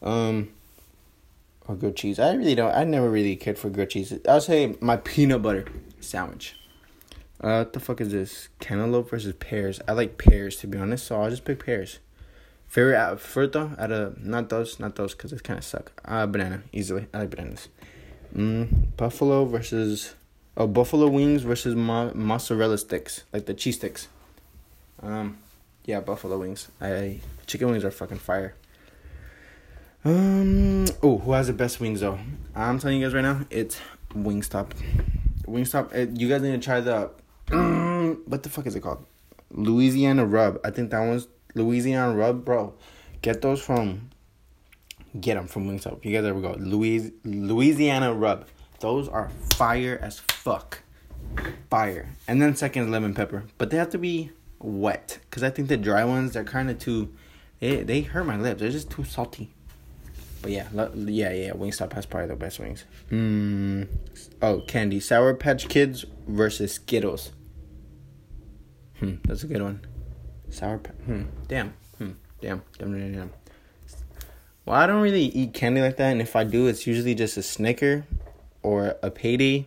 Um, 0.00 0.48
or 1.68 1.74
good 1.74 1.94
cheese. 1.94 2.18
I 2.18 2.32
really 2.32 2.54
don't. 2.54 2.74
I 2.74 2.84
never 2.84 3.10
really 3.10 3.36
cared 3.36 3.58
for 3.58 3.68
good 3.68 3.90
cheese. 3.90 4.18
I'll 4.26 4.40
say 4.40 4.74
my 4.80 4.96
peanut 4.96 5.42
butter 5.42 5.66
sandwich. 6.00 6.56
Uh, 7.38 7.58
what 7.58 7.74
the 7.74 7.80
fuck 7.80 8.00
is 8.00 8.12
this? 8.12 8.48
Cantaloupe 8.58 9.10
versus 9.10 9.34
pears. 9.38 9.82
I 9.86 9.92
like 9.92 10.16
pears 10.16 10.56
to 10.60 10.66
be 10.66 10.78
honest, 10.78 11.06
so 11.06 11.20
I'll 11.20 11.28
just 11.28 11.44
pick 11.44 11.66
pears. 11.66 11.98
Favorite 12.66 12.96
uh, 12.96 13.16
fruit 13.16 13.52
though, 13.52 13.72
out 13.78 13.92
of 13.92 14.24
not 14.24 14.48
those, 14.48 14.80
not 14.80 14.96
those, 14.96 15.14
cause 15.14 15.34
it 15.34 15.44
kind 15.44 15.58
of 15.58 15.66
suck. 15.66 15.92
Uh, 16.06 16.26
banana 16.26 16.62
easily. 16.72 17.08
I 17.12 17.18
like 17.18 17.30
bananas. 17.30 17.68
Mm, 18.34 18.96
buffalo 18.96 19.44
versus 19.44 20.14
Oh, 20.56 20.66
buffalo 20.66 21.08
wings 21.08 21.42
versus 21.42 21.74
mo- 21.74 22.12
mozzarella 22.14 22.78
sticks, 22.78 23.24
like 23.32 23.44
the 23.44 23.52
cheese 23.54 23.76
sticks. 23.76 24.08
Um, 25.02 25.38
yeah, 25.84 26.00
buffalo 26.00 26.38
wings. 26.38 26.68
I 26.80 27.20
chicken 27.46 27.70
wings 27.70 27.84
are 27.84 27.90
fucking 27.90 28.18
fire. 28.18 28.54
Um, 30.04 30.86
oh, 31.02 31.18
who 31.18 31.32
has 31.32 31.48
the 31.48 31.52
best 31.52 31.80
wings 31.80 32.00
though? 32.00 32.18
I'm 32.54 32.78
telling 32.78 33.00
you 33.00 33.06
guys 33.06 33.12
right 33.12 33.22
now, 33.22 33.40
it's 33.50 33.80
Wingstop. 34.14 34.70
Wingstop. 35.46 35.92
It, 35.92 36.18
you 36.18 36.28
guys 36.28 36.42
need 36.42 36.52
to 36.52 36.64
try 36.64 36.80
the. 36.80 37.10
What 38.26 38.42
the 38.44 38.48
fuck 38.48 38.66
is 38.66 38.74
it 38.76 38.80
called? 38.80 39.04
Louisiana 39.50 40.24
rub. 40.24 40.60
I 40.64 40.70
think 40.70 40.90
that 40.90 41.00
one's 41.00 41.26
Louisiana 41.54 42.14
rub, 42.14 42.44
bro. 42.44 42.72
Get 43.20 43.42
those 43.42 43.60
from. 43.60 44.10
Get 45.20 45.34
them 45.34 45.48
from 45.48 45.68
Wingstop. 45.68 46.04
You 46.04 46.12
guys 46.12 46.24
ever 46.24 46.40
go? 46.40 46.54
Louis 46.58 47.12
Louisiana 47.24 48.14
rub. 48.14 48.46
Those 48.80 49.08
are 49.08 49.30
fire 49.54 49.98
as 50.02 50.18
fuck. 50.18 50.80
Fire. 51.70 52.08
And 52.28 52.40
then 52.40 52.54
second 52.54 52.90
lemon 52.90 53.14
pepper. 53.14 53.44
But 53.58 53.70
they 53.70 53.76
have 53.76 53.90
to 53.90 53.98
be 53.98 54.30
wet. 54.58 55.18
Because 55.28 55.42
I 55.42 55.50
think 55.50 55.68
the 55.68 55.76
dry 55.76 56.04
ones, 56.04 56.32
they're 56.32 56.44
kind 56.44 56.70
of 56.70 56.78
too. 56.78 57.14
They, 57.60 57.82
they 57.82 58.02
hurt 58.02 58.24
my 58.24 58.36
lips. 58.36 58.60
They're 58.60 58.70
just 58.70 58.90
too 58.90 59.04
salty. 59.04 59.52
But 60.42 60.50
yeah, 60.50 60.68
yeah, 60.94 61.32
yeah. 61.32 61.50
Wingstop 61.52 61.92
has 61.94 62.06
probably 62.06 62.28
the 62.28 62.36
best 62.36 62.60
wings. 62.60 62.84
Mm. 63.10 63.88
Oh, 64.42 64.60
candy. 64.60 65.00
Sour 65.00 65.34
Patch 65.34 65.68
Kids 65.68 66.04
versus 66.28 66.74
Skittles. 66.74 67.32
Hmm, 68.98 69.14
that's 69.24 69.42
a 69.42 69.46
good 69.46 69.62
one. 69.62 69.80
Sour 70.50 70.78
Patch. 70.78 70.94
Hmm, 71.06 71.22
damn. 71.48 71.74
Hmm, 71.98 72.12
damn. 72.40 72.62
Damn, 72.78 72.92
damn, 72.98 73.12
damn. 73.12 73.30
Well, 74.64 74.76
I 74.76 74.86
don't 74.86 75.00
really 75.00 75.24
eat 75.24 75.54
candy 75.54 75.80
like 75.80 75.96
that, 75.96 76.10
and 76.10 76.20
if 76.20 76.34
I 76.36 76.44
do, 76.44 76.66
it's 76.66 76.86
usually 76.86 77.14
just 77.14 77.36
a 77.36 77.42
Snicker 77.42 78.04
or 78.66 78.96
a 79.00 79.10
payday 79.12 79.64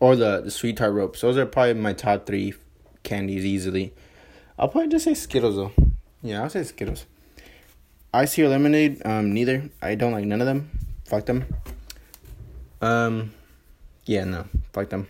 or 0.00 0.16
the, 0.16 0.40
the 0.40 0.50
sweet 0.50 0.76
tart 0.76 0.92
ropes. 0.92 1.20
Those 1.20 1.36
are 1.38 1.46
probably 1.46 1.74
my 1.74 1.92
top 1.92 2.26
three 2.26 2.52
candies 3.04 3.44
easily. 3.44 3.94
I'll 4.58 4.68
probably 4.68 4.90
just 4.90 5.04
say 5.04 5.14
Skittles 5.14 5.54
though. 5.54 5.72
Yeah, 6.20 6.42
I'll 6.42 6.50
say 6.50 6.64
Skittles. 6.64 7.06
Ice 8.12 8.36
or 8.40 8.48
lemonade, 8.48 9.00
um, 9.06 9.32
neither. 9.32 9.70
I 9.80 9.94
don't 9.94 10.10
like 10.10 10.24
none 10.24 10.40
of 10.40 10.46
them. 10.46 10.68
Fuck 11.06 11.26
them. 11.26 11.44
Um, 12.80 13.32
yeah, 14.04 14.24
no, 14.24 14.46
fuck 14.72 14.88
them. 14.90 15.06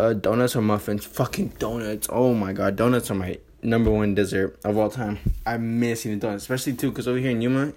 Uh, 0.00 0.12
donuts 0.12 0.56
or 0.56 0.62
muffins? 0.62 1.04
Fucking 1.06 1.52
donuts. 1.60 2.08
Oh 2.10 2.34
my 2.34 2.52
god, 2.52 2.74
donuts 2.74 3.12
are 3.12 3.14
my 3.14 3.38
number 3.62 3.92
one 3.92 4.16
dessert 4.16 4.58
of 4.64 4.76
all 4.76 4.90
time. 4.90 5.20
I 5.46 5.56
miss 5.56 6.04
eating 6.04 6.18
donuts, 6.18 6.42
especially 6.42 6.72
too, 6.74 6.90
cause 6.90 7.06
over 7.06 7.18
here 7.18 7.30
in 7.30 7.40
Yuma, 7.40 7.72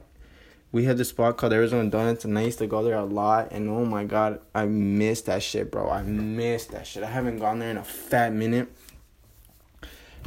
we 0.71 0.83
had 0.83 0.97
this 0.97 1.09
spot 1.09 1.37
called 1.37 1.53
Arizona 1.53 1.89
Donuts, 1.89 2.25
and 2.25 2.37
I 2.37 2.43
used 2.43 2.59
to 2.59 2.67
go 2.67 2.83
there 2.83 2.97
a 2.97 3.03
lot. 3.03 3.51
And 3.51 3.69
oh 3.69 3.85
my 3.85 4.03
god, 4.03 4.39
I 4.53 4.65
miss 4.65 5.21
that 5.21 5.41
shit, 5.41 5.71
bro. 5.71 5.89
I 5.89 6.03
miss 6.03 6.65
that 6.67 6.85
shit. 6.85 7.03
I 7.03 7.09
haven't 7.09 7.39
gone 7.39 7.59
there 7.59 7.71
in 7.71 7.77
a 7.77 7.83
fat 7.83 8.33
minute. 8.33 8.69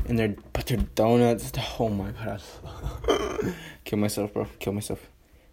And 0.06 0.18
they're 0.18 0.34
but 0.52 0.66
their 0.66 0.78
donuts. 0.78 1.52
Oh 1.78 1.88
my 1.88 2.10
god, 2.10 2.42
kill 3.84 3.98
myself, 3.98 4.32
bro. 4.32 4.48
Kill 4.58 4.72
myself. 4.72 5.06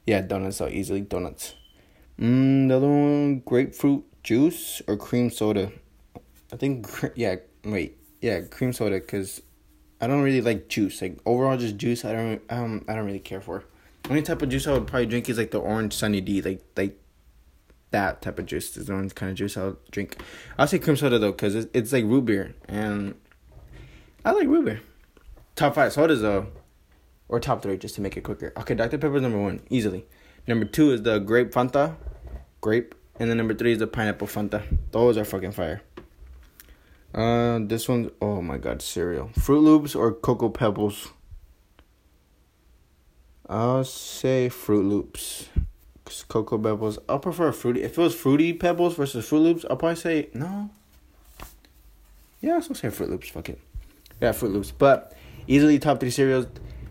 Yeah, 0.07 0.21
donuts 0.21 0.57
so 0.57 0.67
easily 0.67 1.01
donuts. 1.01 1.53
Mm, 2.19 2.67
the 2.67 2.77
other 2.77 2.87
one, 2.87 3.39
grapefruit 3.41 4.05
juice 4.23 4.81
or 4.87 4.97
cream 4.97 5.29
soda. 5.29 5.71
I 6.51 6.57
think 6.57 6.87
yeah. 7.15 7.35
Wait, 7.63 7.97
yeah, 8.21 8.41
cream 8.41 8.73
soda. 8.73 8.99
Cause 9.01 9.41
I 10.01 10.07
don't 10.07 10.23
really 10.23 10.41
like 10.41 10.67
juice. 10.67 10.99
Like 10.99 11.19
overall, 11.27 11.57
just 11.57 11.77
juice. 11.77 12.03
I 12.03 12.13
don't. 12.13 12.41
Um, 12.49 12.85
I 12.87 12.95
don't 12.95 13.05
really 13.05 13.19
care 13.19 13.41
for. 13.41 13.65
Only 14.09 14.23
type 14.23 14.41
of 14.41 14.49
juice 14.49 14.65
I 14.67 14.73
would 14.73 14.87
probably 14.87 15.05
drink 15.05 15.29
is 15.29 15.37
like 15.37 15.51
the 15.51 15.59
orange 15.59 15.93
Sunny 15.93 16.19
D. 16.19 16.41
Like 16.41 16.63
like 16.75 16.99
that 17.91 18.21
type 18.21 18.39
of 18.39 18.45
juice 18.45 18.75
is 18.75 18.87
the 18.87 18.93
only 18.93 19.09
kind 19.09 19.31
of 19.31 19.37
juice 19.37 19.55
I'll 19.55 19.77
drink. 19.91 20.21
I'll 20.57 20.67
say 20.67 20.79
cream 20.79 20.97
soda 20.97 21.19
though, 21.19 21.33
cause 21.33 21.55
it's, 21.55 21.67
it's 21.73 21.93
like 21.93 22.05
root 22.05 22.25
beer, 22.25 22.55
and 22.67 23.15
I 24.25 24.31
like 24.31 24.47
root 24.47 24.65
beer. 24.65 24.81
Top 25.55 25.75
five 25.75 25.93
sodas 25.93 26.21
though, 26.21 26.47
or 27.27 27.39
top 27.39 27.61
three 27.61 27.77
just 27.77 27.95
to 27.95 28.01
make 28.01 28.17
it 28.17 28.21
quicker. 28.21 28.51
Okay, 28.57 28.73
Dr 28.75 28.97
Pepper's 28.97 29.21
number 29.21 29.39
one 29.39 29.61
easily. 29.69 30.05
Number 30.47 30.65
two 30.65 30.91
is 30.91 31.03
the 31.03 31.19
grape 31.19 31.51
Fanta, 31.51 31.95
grape, 32.61 32.95
and 33.19 33.29
then 33.29 33.37
number 33.37 33.53
three 33.53 33.73
is 33.73 33.79
the 33.79 33.87
pineapple 33.87 34.27
Fanta. 34.27 34.63
Those 34.91 35.17
are 35.17 35.25
fucking 35.25 35.51
fire. 35.51 35.81
Uh, 37.13 37.59
this 37.61 37.89
one's 37.89 38.11
oh 38.21 38.41
my 38.41 38.57
god, 38.57 38.81
cereal. 38.81 39.29
Fruit 39.37 39.59
Loops 39.59 39.95
or 39.95 40.13
Cocoa 40.13 40.49
Pebbles. 40.49 41.09
I'll 43.49 43.83
say 43.83 44.47
Fruit 44.47 44.85
Loops. 44.85 45.49
Cause 46.05 46.23
Cocoa 46.27 46.59
Pebbles. 46.59 46.99
I'll 47.09 47.17
prefer 47.17 47.51
fruity. 47.51 47.81
If 47.81 47.97
it 47.97 48.01
was 48.01 48.13
Fruity 48.13 48.53
Pebbles 48.53 48.95
versus 48.95 49.27
Fruit 49.27 49.39
Loops, 49.39 49.65
I'll 49.67 49.75
probably 49.75 49.95
say 49.95 50.29
no. 50.35 50.69
Yeah, 52.41 52.53
I'll 52.53 52.61
still 52.61 52.75
say 52.75 52.89
Fruit 52.91 53.09
Loops. 53.09 53.29
Fuck 53.29 53.49
it. 53.49 53.59
Yeah, 54.21 54.33
Fruit 54.33 54.51
Loops. 54.53 54.71
But 54.71 55.13
easily 55.47 55.79
top 55.79 55.99
three 55.99 56.11
cereals. 56.11 56.45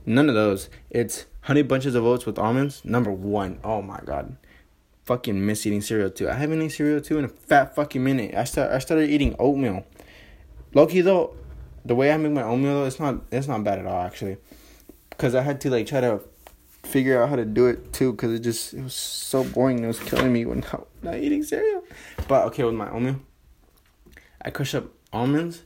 None 0.05 0.29
of 0.29 0.35
those. 0.35 0.69
It's 0.91 1.27
Honey 1.43 1.62
Bunches 1.62 1.95
of 1.95 2.05
Oats 2.05 2.27
with 2.27 2.41
almonds. 2.41 2.85
Number 2.85 3.12
one. 3.12 3.61
Oh 3.62 3.81
my 3.81 4.00
god. 4.05 4.37
Fucking 5.05 5.47
miss 5.47 5.65
eating 5.65 5.81
cereal 5.81 6.11
too. 6.11 6.29
I 6.29 6.35
haven't 6.35 6.59
eaten 6.59 6.71
cereal 6.71 7.00
too 7.00 7.19
in 7.19 7.25
a 7.25 7.29
fat 7.29 7.77
fucking 7.77 8.03
minute. 8.03 8.35
I 8.35 8.43
start 8.45 8.73
I 8.73 8.81
started 8.81 9.11
eating 9.11 9.37
oatmeal. 9.38 9.87
Loki 10.75 11.03
though, 11.03 11.37
the 11.85 11.95
way 11.95 12.11
I 12.12 12.17
make 12.17 12.33
my 12.33 12.43
oatmeal 12.43 12.81
though, 12.81 12.85
it's 12.85 12.99
not 12.99 13.23
it's 13.31 13.47
not 13.47 13.62
bad 13.62 13.79
at 13.79 13.87
all 13.87 14.03
actually. 14.03 14.38
Cause 15.17 15.35
I 15.35 15.43
had 15.43 15.61
to 15.62 15.71
like 15.71 15.87
try 15.87 16.00
to 16.00 16.21
figure 16.88 17.23
out 17.23 17.28
how 17.28 17.37
to 17.37 17.45
do 17.45 17.66
it 17.66 17.92
too 17.92 18.12
because 18.12 18.33
it 18.33 18.40
just 18.40 18.75
it 18.75 18.83
was 18.83 18.95
so 18.95 19.45
boring. 19.45 19.85
It 19.85 19.87
was 19.87 20.00
killing 20.00 20.33
me 20.33 20.45
when 20.45 20.61
not, 20.73 20.87
not 21.02 21.16
eating 21.16 21.42
cereal. 21.42 21.85
But 22.26 22.47
okay, 22.47 22.64
with 22.64 22.75
my 22.75 22.90
oatmeal, 22.90 23.21
I 24.42 24.50
crush 24.50 24.75
up 24.75 24.87
almonds, 25.12 25.62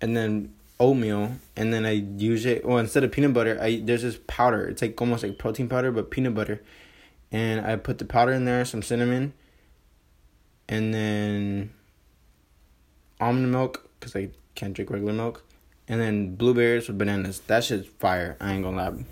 and 0.00 0.16
then 0.16 0.54
oatmeal, 0.78 1.32
and 1.56 1.72
then 1.72 1.86
I 1.86 1.92
use 1.92 2.46
it. 2.46 2.64
Well, 2.64 2.78
instead 2.78 3.04
of 3.04 3.12
peanut 3.12 3.32
butter, 3.32 3.58
I 3.60 3.80
there's 3.84 4.02
this 4.02 4.18
powder. 4.26 4.66
It's 4.68 4.82
like 4.82 5.00
almost 5.00 5.22
like 5.22 5.38
protein 5.38 5.68
powder, 5.68 5.90
but 5.90 6.10
peanut 6.10 6.34
butter, 6.34 6.62
and 7.32 7.64
I 7.64 7.76
put 7.76 7.98
the 7.98 8.04
powder 8.04 8.32
in 8.32 8.44
there, 8.44 8.64
some 8.64 8.82
cinnamon, 8.82 9.32
and 10.68 10.92
then 10.92 11.72
almond 13.20 13.50
milk 13.50 13.88
because 13.98 14.14
I 14.14 14.30
can't 14.54 14.74
drink 14.74 14.90
regular 14.90 15.12
milk, 15.14 15.42
and 15.88 16.00
then 16.00 16.36
blueberries 16.36 16.88
with 16.88 16.98
bananas. 16.98 17.40
That 17.46 17.64
shit's 17.64 17.88
fire. 17.88 18.36
I 18.40 18.52
ain't 18.52 18.62
gonna 18.62 18.76
lie. 18.76 19.04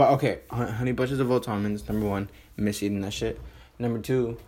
But 0.00 0.12
okay, 0.12 0.38
honey 0.50 0.92
bunches 0.92 1.20
of 1.20 1.30
oats 1.30 1.46
almonds. 1.46 1.86
Number 1.86 2.08
one, 2.08 2.30
miss 2.56 2.82
eating 2.82 3.02
that 3.02 3.12
shit. 3.12 3.38
Number 3.78 3.98
two, 3.98 4.38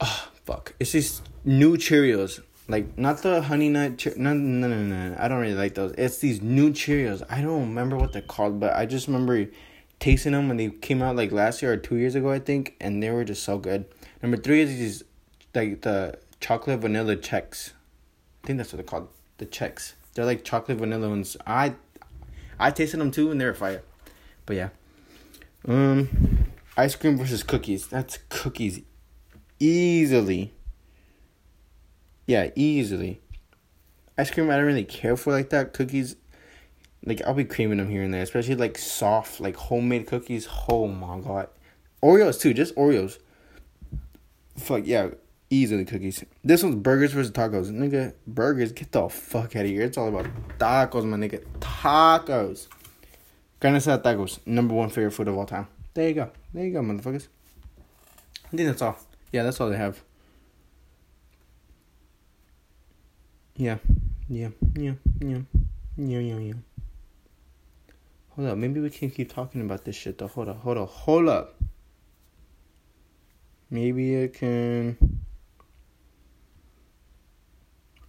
oh 0.00 0.28
fuck, 0.44 0.74
it's 0.78 0.92
these 0.92 1.22
new 1.44 1.76
Cheerios. 1.76 2.40
Like 2.68 2.96
not 2.96 3.20
the 3.24 3.42
honey 3.42 3.68
nut. 3.68 3.98
Che- 3.98 4.12
no, 4.16 4.32
no, 4.32 4.68
no, 4.68 4.80
no. 4.84 5.16
I 5.18 5.26
don't 5.26 5.40
really 5.40 5.56
like 5.56 5.74
those. 5.74 5.92
It's 5.98 6.18
these 6.18 6.40
new 6.40 6.70
Cheerios. 6.70 7.24
I 7.28 7.42
don't 7.42 7.62
remember 7.62 7.96
what 7.96 8.12
they're 8.12 8.22
called, 8.22 8.60
but 8.60 8.76
I 8.76 8.86
just 8.86 9.08
remember 9.08 9.50
tasting 9.98 10.30
them 10.30 10.46
when 10.46 10.56
they 10.56 10.70
came 10.70 11.02
out 11.02 11.16
like 11.16 11.32
last 11.32 11.62
year 11.62 11.72
or 11.72 11.76
two 11.76 11.96
years 11.96 12.14
ago, 12.14 12.30
I 12.30 12.38
think, 12.38 12.76
and 12.80 13.02
they 13.02 13.10
were 13.10 13.24
just 13.24 13.42
so 13.42 13.58
good. 13.58 13.86
Number 14.22 14.36
three 14.36 14.60
is 14.60 14.68
these 14.68 15.02
like 15.52 15.80
the 15.80 16.16
chocolate 16.38 16.78
vanilla 16.78 17.16
Chex. 17.16 17.72
I 18.44 18.46
think 18.46 18.58
that's 18.58 18.72
what 18.72 18.76
they're 18.76 18.84
called. 18.84 19.08
The 19.38 19.46
Chex. 19.46 19.94
They're 20.14 20.26
like 20.26 20.44
chocolate 20.44 20.78
vanilla 20.78 21.08
ones. 21.08 21.36
I 21.44 21.74
I 22.62 22.70
tasted 22.70 22.98
them 22.98 23.10
too, 23.10 23.32
and 23.32 23.40
they're 23.40 23.54
fire. 23.54 23.82
But 24.46 24.56
yeah, 24.56 24.68
um, 25.66 26.08
ice 26.76 26.94
cream 26.94 27.18
versus 27.18 27.42
cookies. 27.42 27.88
That's 27.88 28.18
cookies, 28.28 28.82
easily. 29.58 30.54
Yeah, 32.26 32.50
easily. 32.54 33.20
Ice 34.16 34.30
cream, 34.30 34.48
I 34.48 34.56
don't 34.56 34.66
really 34.66 34.84
care 34.84 35.16
for 35.16 35.32
like 35.32 35.50
that. 35.50 35.72
Cookies, 35.72 36.14
like 37.04 37.20
I'll 37.26 37.34
be 37.34 37.44
creaming 37.44 37.78
them 37.78 37.90
here 37.90 38.04
and 38.04 38.14
there, 38.14 38.22
especially 38.22 38.54
like 38.54 38.78
soft, 38.78 39.40
like 39.40 39.56
homemade 39.56 40.06
cookies. 40.06 40.48
Oh 40.68 40.86
my 40.86 41.18
god, 41.18 41.48
Oreos 42.00 42.40
too, 42.40 42.54
just 42.54 42.76
Oreos. 42.76 43.18
Fuck 44.56 44.82
yeah, 44.84 45.08
easily 45.52 45.84
cookies. 45.84 46.24
This 46.42 46.62
one's 46.62 46.76
burgers 46.76 47.12
versus 47.12 47.30
tacos. 47.30 47.70
Nigga, 47.70 48.14
burgers, 48.26 48.72
get 48.72 48.90
the 48.90 49.08
fuck 49.08 49.54
out 49.54 49.64
of 49.64 49.70
here. 49.70 49.82
It's 49.82 49.98
all 49.98 50.08
about 50.08 50.26
tacos, 50.58 51.04
my 51.04 51.18
nigga. 51.18 51.44
Tacos. 51.60 52.68
Carne 53.60 53.76
asada 53.76 54.02
tacos. 54.02 54.38
Number 54.46 54.74
one 54.74 54.88
favorite 54.88 55.12
food 55.12 55.28
of 55.28 55.36
all 55.36 55.46
time. 55.46 55.68
There 55.94 56.08
you 56.08 56.14
go. 56.14 56.30
There 56.54 56.64
you 56.64 56.72
go, 56.72 56.80
motherfuckers. 56.80 57.28
I 58.46 58.56
think 58.56 58.68
that's 58.68 58.82
all. 58.82 58.98
Yeah, 59.30 59.42
that's 59.42 59.60
all 59.60 59.68
they 59.68 59.76
have. 59.76 60.02
Yeah. 63.56 63.76
Yeah. 64.28 64.48
Yeah. 64.74 64.94
Yeah. 65.20 65.40
Yeah. 65.96 66.18
Yeah. 66.18 66.38
Yeah. 66.38 66.52
Hold 68.30 68.48
up. 68.48 68.56
Maybe 68.56 68.80
we 68.80 68.88
can 68.88 69.10
keep 69.10 69.32
talking 69.32 69.60
about 69.60 69.84
this 69.84 69.96
shit 69.96 70.16
though. 70.16 70.28
Hold 70.28 70.48
up. 70.48 70.60
Hold 70.62 70.78
up. 70.78 70.88
Hold 70.88 71.28
up. 71.28 71.56
Maybe 73.70 74.22
I 74.24 74.28
can. 74.28 74.96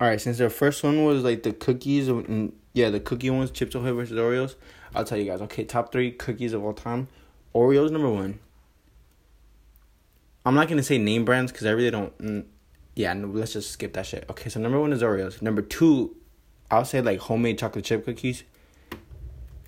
All 0.03 0.10
right, 0.10 0.19
since 0.19 0.38
the 0.38 0.50
first 0.50 0.83
one 0.83 1.05
was 1.05 1.24
like 1.24 1.43
the 1.43 1.53
cookies, 1.53 2.10
and 2.10 2.51
yeah, 2.74 2.89
the 2.89 3.00
cookie 3.00 3.29
ones, 3.29 3.51
Chips 3.51 3.74
Ahoy 3.74 3.93
versus 3.93 4.17
Oreos. 4.19 4.55
I'll 4.93 5.05
tell 5.05 5.17
you 5.17 5.24
guys. 5.24 5.39
Okay, 5.43 5.63
top 5.63 5.93
three 5.93 6.12
cookies 6.12 6.51
of 6.51 6.62
all 6.62 6.74
time. 6.74 7.07
Oreos 7.55 7.89
number 7.89 8.10
one. 8.10 8.39
I'm 10.45 10.55
not 10.55 10.67
gonna 10.67 10.83
say 10.83 10.98
name 10.98 11.24
brands 11.24 11.53
because 11.53 11.67
I 11.67 11.72
really 11.72 11.89
don't. 11.89 12.17
Mm, 12.17 12.43
yeah, 12.95 13.13
no, 13.13 13.27
let's 13.29 13.53
just 13.53 13.72
skip 13.72 13.93
that 13.93 14.05
shit. 14.05 14.25
Okay, 14.29 14.50
so 14.50 14.60
number 14.60 14.77
one 14.77 14.91
is 14.91 15.01
Oreos. 15.01 15.41
Number 15.41 15.62
two, 15.62 16.17
I'll 16.69 16.83
say 16.83 17.00
like 17.00 17.19
homemade 17.19 17.57
chocolate 17.57 17.86
chip 17.86 18.03
cookies. 18.03 18.43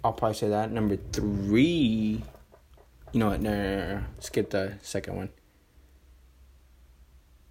I'll 0.03 0.11
probably 0.11 0.35
say 0.35 0.49
that. 0.49 0.69
Number 0.69 0.97
three, 1.13 2.21
you 3.13 3.19
know 3.21 3.29
what? 3.29 3.39
No, 3.39 3.51
no, 3.51 3.77
no, 3.77 3.95
no. 3.99 4.03
skip 4.19 4.49
the 4.49 4.73
second 4.81 5.15
one. 5.15 5.29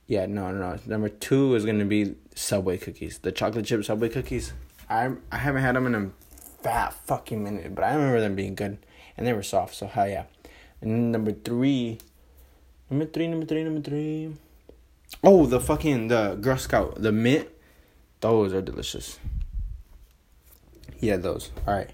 Yeah, 0.07 0.27
no, 0.27 0.51
no, 0.51 0.73
no. 0.73 0.79
Number 0.87 1.09
two 1.09 1.55
is 1.55 1.65
gonna 1.65 1.85
be 1.85 2.15
Subway 2.35 2.79
cookies, 2.79 3.19
the 3.19 3.33
chocolate 3.33 3.65
chip 3.65 3.85
Subway 3.85 4.09
cookies. 4.09 4.53
I 4.89 5.13
I 5.33 5.39
haven't 5.39 5.63
had 5.63 5.77
them 5.77 5.87
in 5.87 5.95
a 5.95 6.11
fat 6.63 6.93
fucking 7.07 7.43
minute, 7.43 7.75
but 7.75 7.85
I 7.85 7.95
remember 7.95 8.21
them 8.21 8.35
being 8.35 8.55
good, 8.55 8.79
and 9.17 9.27
they 9.27 9.33
were 9.33 9.43
soft. 9.43 9.75
So 9.75 9.87
hell 9.87 10.09
yeah. 10.09 10.25
And 10.81 11.11
number 11.13 11.33
three, 11.33 11.99
number 12.91 13.07
three, 13.07 13.29
number 13.29 13.47
three, 13.47 13.65
number 13.65 13.81
three. 13.81 14.35
Oh, 15.23 15.47
the 15.47 15.61
fucking 15.61 16.09
the 16.09 16.35
Girl 16.35 16.59
Scout, 16.59 17.01
the 17.01 17.13
mint. 17.13 17.49
Those 18.21 18.53
are 18.53 18.63
delicious. 18.63 19.19
Yeah, 20.99 21.17
those. 21.17 21.51
All 21.67 21.75
right. 21.75 21.91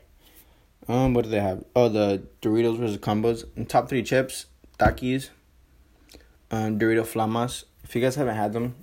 Um, 0.88 1.14
what 1.14 1.24
do 1.24 1.30
they 1.30 1.40
have? 1.40 1.64
Oh, 1.76 1.88
the 1.88 2.22
Doritos 2.42 2.78
versus 2.78 2.98
combos. 2.98 3.44
And 3.56 3.68
top 3.68 3.88
three 3.88 4.02
chips, 4.02 4.46
Takis, 4.78 5.30
um, 6.50 6.78
Dorito 6.78 7.02
Flamas. 7.02 7.64
If 7.84 7.94
you 7.94 8.00
guys 8.00 8.14
haven't 8.14 8.36
had 8.36 8.52
them, 8.52 8.74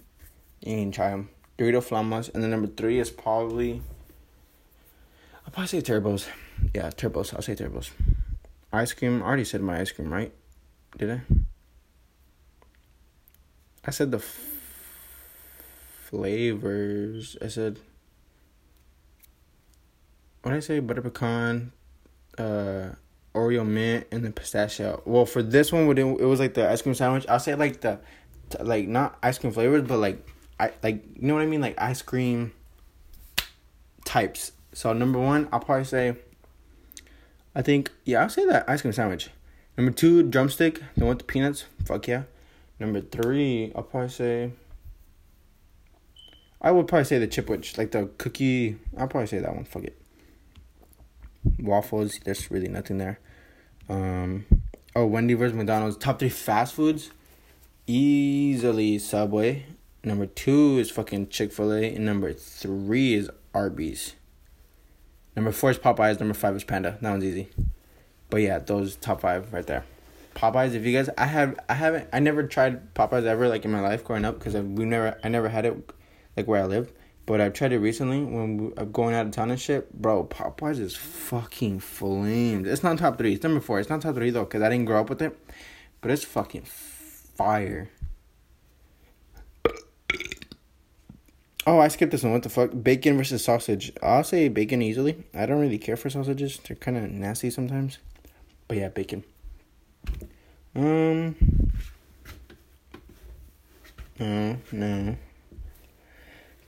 you 0.62 0.75
can 0.77 0.92
try 0.92 1.12
them. 1.12 1.30
Dorito 1.58 1.82
Flamas, 1.82 2.34
and 2.34 2.44
then 2.44 2.51
number 2.51 2.68
three 2.68 3.00
is 3.00 3.10
probably. 3.10 3.82
I'll 5.46 5.51
probably 5.51 5.68
say 5.68 5.82
turbos. 5.82 6.27
Yeah, 6.74 6.89
turbos. 6.89 7.34
I'll 7.34 7.42
say 7.42 7.56
turbos. 7.56 7.92
Ice 8.72 8.94
cream. 8.94 9.24
I 9.24 9.25
already 9.25 9.46
said 9.46 9.62
my 9.62 9.80
ice 9.80 9.92
cream, 9.92 10.13
right? 10.13 10.34
Did 10.98 11.12
I? 11.12 11.22
I 13.86 13.92
said 13.92 14.12
the 14.12 14.18
f- 14.18 14.39
flavors. 16.10 17.38
I 17.42 17.48
said. 17.48 17.80
What 20.42 20.51
did 20.51 20.58
I 20.58 20.62
say? 20.62 20.80
Butter 20.80 21.01
pecan, 21.01 21.72
uh, 22.38 22.89
Oreo 23.34 23.66
mint, 23.66 24.08
and 24.12 24.24
then 24.24 24.34
pistachio. 24.34 25.01
Well, 25.06 25.25
for 25.25 25.42
this 25.42 25.72
one, 25.72 25.89
it 25.98 26.04
was 26.04 26.39
like 26.39 26.54
the 26.54 26.70
ice 26.70 26.82
cream 26.82 26.96
sandwich. 26.96 27.25
I'll 27.27 27.39
say 27.39 27.56
like 27.56 27.82
the, 27.82 28.00
like 28.60 28.88
not 28.88 29.18
ice 29.22 29.38
cream 29.38 29.54
flavors, 29.54 29.84
but 29.84 29.98
like 29.98 30.25
I 30.60 30.72
like 30.84 31.04
you 31.16 31.27
know 31.27 31.36
what 31.36 31.44
I 31.44 31.46
mean, 31.46 31.62
like 31.62 31.80
ice 31.80 32.01
cream 32.01 32.54
types. 34.06 34.51
So 34.74 34.94
number 34.94 35.20
one, 35.20 35.48
I'll 35.51 35.60
probably 35.60 35.86
say. 35.86 36.16
I 37.56 37.62
think 37.63 37.92
yeah, 38.06 38.22
I'll 38.22 38.30
say 38.30 38.46
that 38.46 38.70
ice 38.70 38.82
cream 38.82 38.94
sandwich. 38.94 39.30
Number 39.77 39.92
two, 39.92 40.24
drumstick, 40.24 40.82
the 40.96 41.06
one 41.06 41.10
with 41.10 41.20
the 41.20 41.24
peanuts. 41.25 41.66
Fuck 41.86 42.08
yeah. 42.08 42.24
Number 42.80 43.01
three, 43.01 43.72
I'll 43.75 43.84
probably 43.84 44.10
say. 44.10 44.51
I 46.60 46.72
would 46.72 46.88
probably 46.88 47.06
say 47.06 47.20
the 47.20 47.27
chipwich, 47.27 47.77
like 47.77 47.92
the 47.92 48.10
cookie. 48.18 48.77
I'll 48.98 49.08
probably 49.08 49.27
say 49.27 49.39
that 49.39 49.54
one. 49.54 49.66
Fuck 49.66 49.84
it. 49.84 50.01
Waffles. 51.60 52.20
There's 52.24 52.50
really 52.50 52.68
nothing 52.68 52.98
there. 52.98 53.20
Um. 53.89 54.46
Oh, 54.96 55.06
Wendy 55.06 55.36
versus 55.36 55.56
McDonald's. 55.56 55.98
Top 55.98 56.18
three 56.18 56.30
fast 56.30 56.74
foods. 56.74 57.12
Easily 57.89 59.00
Subway. 59.00 59.65
Number 60.03 60.25
two 60.25 60.77
is 60.77 60.91
fucking 60.91 61.29
Chick 61.29 61.53
Fil 61.53 61.72
A, 61.72 61.96
and 61.96 62.06
number 62.06 62.34
three 62.34 63.13
is 63.13 63.29
Arby's. 63.53 64.15
Number 65.38 65.53
four 65.53 65.72
is 65.72 65.77
Popeyes. 65.79 66.20
Number 66.20 66.34
five 66.34 66.53
is 66.58 66.65
Panda. 66.65 66.98
That 67.01 67.10
one's 67.10 67.24
easy. 67.24 67.48
But 68.29 68.41
yeah, 68.41 68.60
those 68.60 68.98
top 68.98 69.22
five 69.22 69.53
right 69.53 69.65
there. 69.65 69.86
Popeyes. 70.36 70.74
If 70.74 70.86
you 70.86 70.91
guys, 70.91 71.10
I 71.17 71.27
have, 71.27 71.58
I 71.70 71.75
haven't, 71.75 72.10
I 72.12 72.20
never 72.20 72.44
tried 72.44 72.94
Popeyes 72.94 73.24
ever 73.24 73.48
like 73.48 73.63
in 73.63 73.72
my 73.72 73.79
life 73.79 74.03
growing 74.03 74.25
up 74.25 74.38
because 74.38 74.56
we 74.56 74.84
never, 74.84 75.17
I 75.24 75.29
never 75.29 75.48
had 75.48 75.65
it 75.65 75.89
like 76.36 76.46
where 76.46 76.62
I 76.62 76.65
lived. 76.65 76.91
But 77.25 77.39
I've 77.39 77.53
tried 77.53 77.72
it 77.72 77.79
recently 77.79 78.22
when 78.22 78.44
I'm 78.44 78.74
uh, 78.75 78.84
going 78.84 79.15
out 79.15 79.27
of 79.27 79.32
town 79.32 79.50
and 79.50 79.60
shit. 79.60 79.94
Bro, 79.94 80.25
Popeyes 80.25 80.79
is 80.79 80.98
fucking 80.98 81.79
flamed. 81.79 82.67
It's 82.67 82.84
not 82.84 82.98
top 82.98 83.17
three. 83.17 83.36
It's 83.36 83.44
number 83.44 83.62
four. 83.62 83.79
It's 83.79 83.89
not 83.89 84.01
top 84.01 84.15
three 84.15 84.29
though 84.29 84.44
because 84.44 84.62
I 84.62 84.67
didn't 84.67 84.86
grow 84.88 85.00
up 85.00 85.10
with 85.10 85.22
it. 85.22 85.39
But 86.01 86.12
it's 86.12 86.25
fucking 86.25 86.65
fire. 87.38 87.89
Oh, 91.67 91.79
I 91.79 91.89
skipped 91.89 92.13
this 92.13 92.24
one. 92.24 92.32
What 92.32 92.44
the 92.44 92.50
fuck? 92.50 92.72
Bacon 92.82 93.17
versus 93.17 93.44
sausage. 93.44 93.91
I'll 94.01 94.24
say 94.24 94.48
bacon 94.48 94.82
easily. 94.82 95.25
I 95.36 95.46
don't 95.46 95.60
really 95.60 95.77
care 95.77 95.98
for 95.98 96.10
sausages. 96.10 96.60
They're 96.65 96.77
kind 96.77 96.96
of 96.96 97.12
nasty 97.12 97.50
sometimes. 97.50 97.98
But 98.70 98.77
yeah, 98.77 98.88
bacon. 98.88 99.25
Um. 100.74 101.36
No, 104.17 104.58
no. 104.72 105.17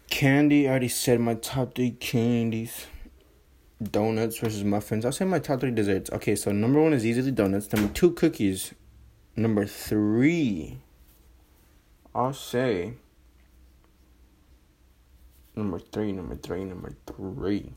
Candy. 0.09 0.67
I 0.67 0.71
already 0.71 0.89
said 0.89 1.21
my 1.21 1.35
top 1.35 1.75
three 1.75 1.91
candies. 1.91 2.87
Donuts 3.81 4.39
versus 4.39 4.65
muffins. 4.65 5.05
I'll 5.05 5.13
say 5.13 5.23
my 5.23 5.39
top 5.39 5.61
three 5.61 5.71
desserts. 5.71 6.09
Okay, 6.11 6.35
so 6.35 6.51
number 6.51 6.81
one 6.81 6.91
is 6.91 7.05
easily 7.05 7.31
donuts. 7.31 7.71
Number 7.71 7.93
two, 7.93 8.11
cookies. 8.11 8.73
Number 9.35 9.65
three, 9.65 10.79
I'll 12.13 12.33
say 12.33 12.93
Number 15.59 15.79
three, 15.79 16.13
number 16.13 16.35
three, 16.35 16.63
number 16.63 16.93
three. 17.05 17.73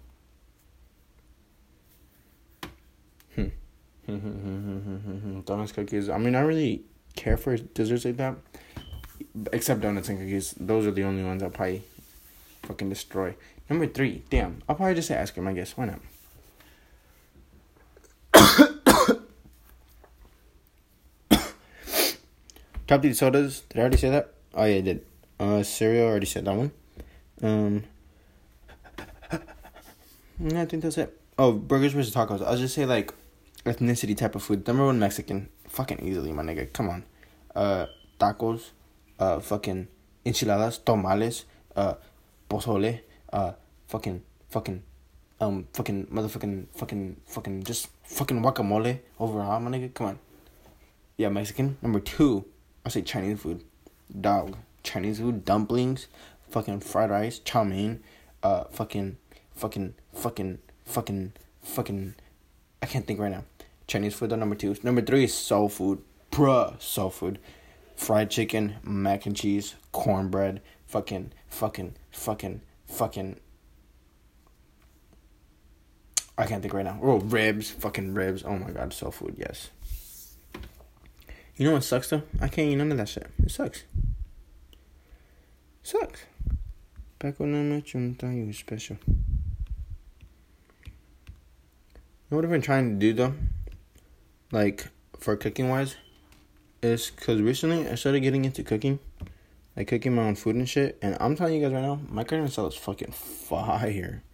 Hmm. 3.34 3.48
donuts, 5.44 5.72
cookies. 5.72 6.08
I 6.08 6.16
mean, 6.18 6.36
I 6.36 6.42
really 6.42 6.84
care 7.16 7.36
for 7.36 7.56
desserts 7.56 8.04
like 8.04 8.18
that. 8.18 8.36
Except 9.52 9.80
donuts 9.80 10.08
and 10.10 10.20
cookies. 10.20 10.54
Those 10.60 10.86
are 10.86 10.92
the 10.92 11.02
only 11.02 11.24
ones 11.24 11.42
I'll 11.42 11.50
probably 11.50 11.82
fucking 12.62 12.88
destroy. 12.88 13.34
Number 13.68 13.88
three, 13.88 14.22
damn. 14.30 14.62
I'll 14.68 14.76
probably 14.76 14.94
just 14.94 15.08
say 15.08 15.18
ice 15.18 15.32
cream, 15.32 15.48
I 15.48 15.52
guess. 15.52 15.76
Why 15.76 15.86
not? 15.86 15.98
Top 22.92 23.00
three 23.00 23.14
sodas. 23.14 23.62
Did 23.70 23.78
I 23.78 23.80
already 23.80 23.96
say 23.96 24.10
that? 24.10 24.34
Oh 24.54 24.66
yeah, 24.66 24.76
I 24.76 24.80
did. 24.82 25.06
Uh, 25.40 25.62
cereal. 25.62 26.08
Already 26.08 26.26
said 26.26 26.44
that 26.44 26.54
one. 26.54 26.72
Um, 27.40 27.84
I 29.32 30.66
think 30.66 30.82
that's 30.82 30.98
it. 30.98 31.18
Oh, 31.38 31.52
burgers 31.52 31.94
versus 31.94 32.14
tacos. 32.14 32.44
I'll 32.44 32.58
just 32.58 32.74
say 32.74 32.84
like 32.84 33.14
ethnicity 33.64 34.14
type 34.14 34.34
of 34.34 34.42
food. 34.42 34.66
Number 34.66 34.84
one 34.84 34.98
Mexican, 34.98 35.48
fucking 35.68 36.00
easily, 36.06 36.32
my 36.32 36.42
nigga. 36.42 36.70
Come 36.74 36.90
on. 36.90 37.04
Uh, 37.56 37.86
tacos, 38.20 38.72
uh, 39.18 39.40
fucking 39.40 39.88
enchiladas, 40.26 40.76
tamales, 40.76 41.46
uh, 41.74 41.94
pozole, 42.50 43.00
uh, 43.32 43.52
fucking, 43.88 44.22
fucking, 44.50 44.82
um, 45.40 45.66
fucking 45.72 46.08
motherfucking, 46.08 46.66
fucking, 46.74 47.16
fucking, 47.24 47.62
just 47.62 47.88
fucking 48.04 48.42
guacamole 48.42 48.98
overall, 49.18 49.58
my 49.60 49.70
nigga. 49.70 49.94
Come 49.94 50.08
on. 50.08 50.18
Yeah, 51.16 51.30
Mexican. 51.30 51.78
Number 51.80 51.98
two, 52.00 52.44
I'll 52.84 52.90
say 52.92 53.02
Chinese 53.02 53.40
food. 53.40 53.64
Dog. 54.20 54.56
Chinese 54.82 55.20
food, 55.20 55.44
dumplings, 55.44 56.08
fucking 56.50 56.80
fried 56.80 57.10
rice, 57.10 57.38
chow 57.38 57.64
mein, 57.64 58.02
uh, 58.42 58.64
fucking, 58.64 59.16
fucking, 59.54 59.94
fucking, 60.12 60.58
fucking, 60.84 61.32
fucking. 61.62 62.14
I 62.82 62.86
can't 62.86 63.06
think 63.06 63.20
right 63.20 63.30
now. 63.30 63.44
Chinese 63.86 64.14
food, 64.14 64.30
The 64.30 64.36
number 64.36 64.54
two. 64.56 64.74
Number 64.82 65.02
three 65.02 65.24
is 65.24 65.34
soul 65.34 65.68
food. 65.68 66.02
Bruh, 66.30 66.80
soul 66.80 67.10
food. 67.10 67.38
Fried 67.94 68.30
chicken, 68.30 68.76
mac 68.82 69.26
and 69.26 69.36
cheese, 69.36 69.74
cornbread, 69.92 70.60
fucking, 70.86 71.32
fucking, 71.48 71.94
fucking, 72.10 72.62
fucking. 72.86 73.36
I 76.36 76.46
can't 76.46 76.62
think 76.62 76.74
right 76.74 76.84
now. 76.84 76.98
Oh, 77.02 77.20
ribs, 77.20 77.70
fucking 77.70 78.14
ribs. 78.14 78.42
Oh 78.44 78.56
my 78.56 78.70
god, 78.70 78.92
soul 78.92 79.10
food, 79.10 79.36
yes. 79.38 79.70
You 81.62 81.68
know 81.68 81.74
what 81.74 81.84
sucks 81.84 82.10
though? 82.10 82.24
I 82.40 82.48
can't 82.48 82.72
eat 82.72 82.74
none 82.74 82.90
of 82.90 82.98
that 82.98 83.08
shit. 83.08 83.28
It 83.40 83.52
sucks. 83.52 83.84
Sucks. 85.84 86.24
Back 87.20 87.38
when 87.38 87.54
I 87.54 87.58
met 87.58 87.94
you, 87.94 88.16
you 88.20 88.52
special. 88.52 88.96
You 89.06 89.12
know 92.32 92.38
what 92.38 92.44
I've 92.44 92.50
been 92.50 92.62
trying 92.62 92.90
to 92.90 92.96
do 92.96 93.12
though? 93.12 93.34
Like, 94.50 94.88
for 95.20 95.36
cooking 95.36 95.68
wise? 95.68 95.94
Is 96.82 97.12
because 97.12 97.40
recently 97.40 97.88
I 97.88 97.94
started 97.94 98.22
getting 98.22 98.44
into 98.44 98.64
cooking. 98.64 98.98
Like 99.76 99.86
cooking 99.86 100.16
my 100.16 100.24
own 100.24 100.34
food 100.34 100.56
and 100.56 100.68
shit. 100.68 100.98
And 101.00 101.16
I'm 101.20 101.36
telling 101.36 101.54
you 101.54 101.62
guys 101.62 101.72
right 101.72 101.82
now, 101.82 102.00
my 102.08 102.24
cooking 102.24 102.48
style 102.48 102.66
is 102.66 102.74
fucking 102.74 103.12
fire. 103.12 104.24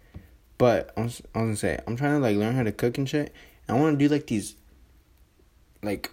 But 0.56 0.94
I 0.96 1.02
was, 1.02 1.20
I 1.34 1.40
was 1.40 1.44
gonna 1.44 1.56
say, 1.56 1.78
I'm 1.86 1.94
trying 1.94 2.14
to 2.14 2.20
like 2.20 2.38
learn 2.38 2.54
how 2.54 2.62
to 2.62 2.72
cook 2.72 2.96
and 2.96 3.06
shit. 3.06 3.34
And 3.68 3.76
I 3.76 3.80
want 3.82 3.98
to 3.98 4.08
do 4.08 4.10
like 4.10 4.28
these, 4.28 4.54
like, 5.82 6.10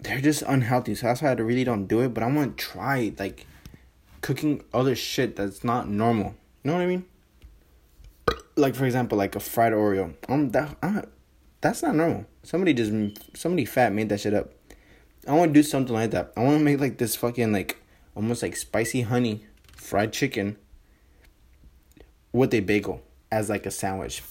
they're 0.00 0.20
just 0.20 0.42
unhealthy. 0.42 0.94
So 0.94 1.06
that's 1.06 1.22
why 1.22 1.30
I 1.30 1.34
really 1.34 1.64
don't 1.64 1.86
do 1.86 2.00
it. 2.00 2.14
But 2.14 2.22
I 2.22 2.30
want 2.30 2.56
to 2.56 2.64
try 2.64 3.12
like 3.18 3.46
cooking 4.20 4.62
other 4.72 4.94
shit 4.94 5.36
that's 5.36 5.64
not 5.64 5.88
normal. 5.88 6.34
You 6.62 6.70
know 6.70 6.74
what 6.74 6.82
I 6.82 6.86
mean? 6.86 7.04
Like 8.56 8.74
for 8.74 8.84
example, 8.84 9.18
like 9.18 9.36
a 9.36 9.40
fried 9.40 9.72
Oreo. 9.72 10.14
Um, 10.28 10.50
that 10.50 10.76
I, 10.82 11.04
that's 11.60 11.82
not 11.82 11.94
normal. 11.94 12.26
Somebody 12.42 12.74
just 12.74 12.92
somebody 13.34 13.64
fat 13.64 13.92
made 13.92 14.08
that 14.08 14.20
shit 14.20 14.34
up. 14.34 14.52
I 15.26 15.32
want 15.32 15.52
to 15.52 15.54
do 15.54 15.62
something 15.62 15.94
like 15.94 16.12
that. 16.12 16.32
I 16.36 16.42
want 16.42 16.58
to 16.58 16.64
make 16.64 16.80
like 16.80 16.98
this 16.98 17.16
fucking 17.16 17.52
like 17.52 17.82
almost 18.14 18.42
like 18.42 18.56
spicy 18.56 19.02
honey 19.02 19.44
fried 19.74 20.12
chicken 20.12 20.56
with 22.32 22.52
a 22.54 22.60
bagel 22.60 23.02
as 23.30 23.48
like 23.48 23.66
a 23.66 23.70
sandwich. 23.70 24.22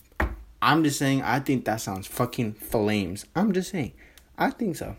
I'm 0.61 0.83
just 0.83 0.97
saying. 0.97 1.21
I 1.21 1.39
think 1.39 1.65
that 1.65 1.81
sounds 1.81 2.07
fucking 2.07 2.53
flames. 2.53 3.25
I'm 3.35 3.53
just 3.53 3.71
saying. 3.71 3.93
I 4.37 4.49
think 4.49 4.75
so. 4.75 4.95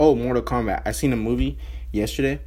Oh, 0.00 0.16
Mortal 0.16 0.42
Kombat. 0.42 0.82
I 0.84 0.90
seen 0.90 1.12
a 1.12 1.16
movie 1.16 1.58
yesterday 1.92 2.40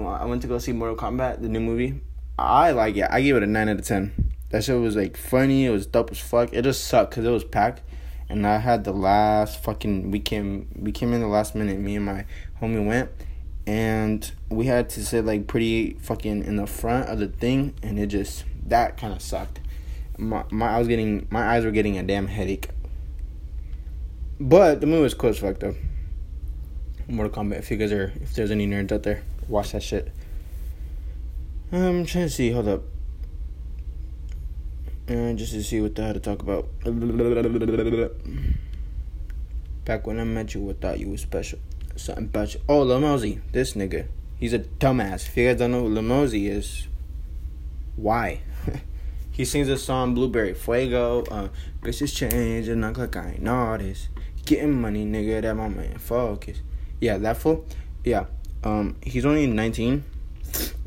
well, 0.00 0.14
I 0.14 0.24
went 0.24 0.42
to 0.42 0.48
go 0.48 0.58
see 0.58 0.72
Mortal 0.72 0.96
Kombat, 0.96 1.42
the 1.42 1.48
new 1.48 1.60
movie. 1.60 2.00
I 2.38 2.70
like 2.70 2.96
it. 2.96 3.06
I 3.10 3.20
gave 3.20 3.36
it 3.36 3.42
a 3.42 3.46
nine 3.46 3.68
out 3.68 3.78
of 3.78 3.84
ten. 3.84 4.32
That 4.48 4.64
shit 4.64 4.80
was 4.80 4.96
like 4.96 5.16
funny. 5.16 5.66
It 5.66 5.70
was 5.70 5.86
dope 5.86 6.10
as 6.10 6.18
fuck. 6.18 6.52
It 6.52 6.62
just 6.62 6.84
sucked 6.84 7.10
because 7.10 7.24
it 7.24 7.30
was 7.30 7.44
packed, 7.44 7.82
and 8.28 8.46
I 8.46 8.58
had 8.58 8.84
the 8.84 8.92
last 8.92 9.62
fucking. 9.62 10.10
We 10.10 10.20
came. 10.20 10.68
We 10.74 10.92
came 10.92 11.12
in 11.12 11.20
the 11.20 11.28
last 11.28 11.54
minute. 11.54 11.78
Me 11.78 11.96
and 11.96 12.06
my 12.06 12.24
homie 12.60 12.84
went, 12.84 13.10
and 13.66 14.30
we 14.48 14.66
had 14.66 14.88
to 14.90 15.04
sit 15.04 15.24
like 15.24 15.46
pretty 15.46 15.94
fucking 16.00 16.44
in 16.44 16.56
the 16.56 16.66
front 16.66 17.08
of 17.08 17.18
the 17.18 17.28
thing, 17.28 17.74
and 17.82 17.98
it 17.98 18.06
just 18.06 18.44
that 18.66 18.96
kind 18.96 19.12
of 19.12 19.20
sucked. 19.20 19.60
My 20.16 20.44
my 20.50 20.76
I 20.76 20.78
was 20.78 20.88
getting 20.88 21.26
my 21.30 21.46
eyes 21.46 21.64
were 21.64 21.70
getting 21.70 21.98
a 21.98 22.02
damn 22.02 22.26
headache. 22.26 22.70
But 24.40 24.80
the 24.80 24.86
movie 24.86 25.02
was 25.02 25.14
cool 25.14 25.30
as 25.30 25.38
fuck 25.38 25.58
though. 25.60 25.74
Mortal 27.10 27.44
Kombat. 27.44 27.58
If 27.58 27.70
you 27.70 27.76
guys 27.76 27.92
are, 27.92 28.12
if 28.20 28.34
there's 28.34 28.50
any 28.50 28.66
nerds 28.66 28.92
out 28.92 29.02
there 29.02 29.22
watch 29.50 29.72
that 29.72 29.82
shit. 29.82 30.10
I'm 31.72 32.06
trying 32.06 32.26
to 32.26 32.30
see. 32.30 32.52
Hold 32.52 32.68
up. 32.68 32.82
Uh, 35.08 35.32
just 35.32 35.52
to 35.52 35.62
see 35.62 35.80
what 35.80 35.94
the 35.96 36.02
hell 36.02 36.14
to 36.14 36.20
talk 36.20 36.40
about. 36.40 36.68
Back 39.84 40.06
when 40.06 40.20
I 40.20 40.24
met 40.24 40.54
you, 40.54 40.70
I 40.70 40.72
thought 40.74 41.00
you 41.00 41.10
were 41.10 41.16
special. 41.16 41.58
Something 41.96 42.30
you. 42.46 42.60
Oh, 42.68 42.82
Lil 42.82 43.00
Mosey. 43.00 43.40
This 43.52 43.74
nigga. 43.74 44.06
He's 44.38 44.52
a 44.52 44.60
dumbass. 44.60 45.26
If 45.26 45.36
you 45.36 45.48
guys 45.48 45.58
don't 45.58 45.72
know 45.72 45.80
who 45.80 45.88
Lil 45.88 46.02
Mosey 46.02 46.48
is, 46.48 46.86
why? 47.96 48.40
he 49.32 49.44
sings 49.44 49.68
a 49.68 49.76
song, 49.76 50.14
Blueberry 50.14 50.54
Faygo. 50.54 51.26
Uh, 51.30 51.48
bitches 51.82 52.16
change 52.16 52.68
and 52.68 52.80
not 52.80 52.96
like 52.96 53.16
I 53.16 53.32
ain't 53.32 53.42
noticed. 53.42 54.08
Getting 54.46 54.80
money, 54.80 55.04
nigga, 55.04 55.42
that 55.42 55.56
my 55.56 55.68
man 55.68 55.98
focus. 55.98 56.62
Yeah, 57.00 57.18
that 57.18 57.38
fool. 57.38 57.64
Yeah. 58.04 58.26
Um, 58.62 58.96
he's 59.02 59.24
only 59.24 59.46
19, 59.46 60.04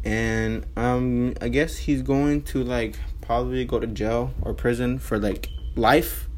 and 0.04 0.66
um, 0.78 1.34
I 1.42 1.50
guess 1.50 1.76
he's 1.76 2.04
going 2.04 2.44
to 2.44 2.64
like 2.64 3.00
probably 3.22 3.66
go 3.66 3.80
to 3.80 3.88
jail 3.88 4.32
or 4.44 4.54
prison 4.54 5.00
for 5.00 5.18
like 5.18 5.50
life, 5.76 6.30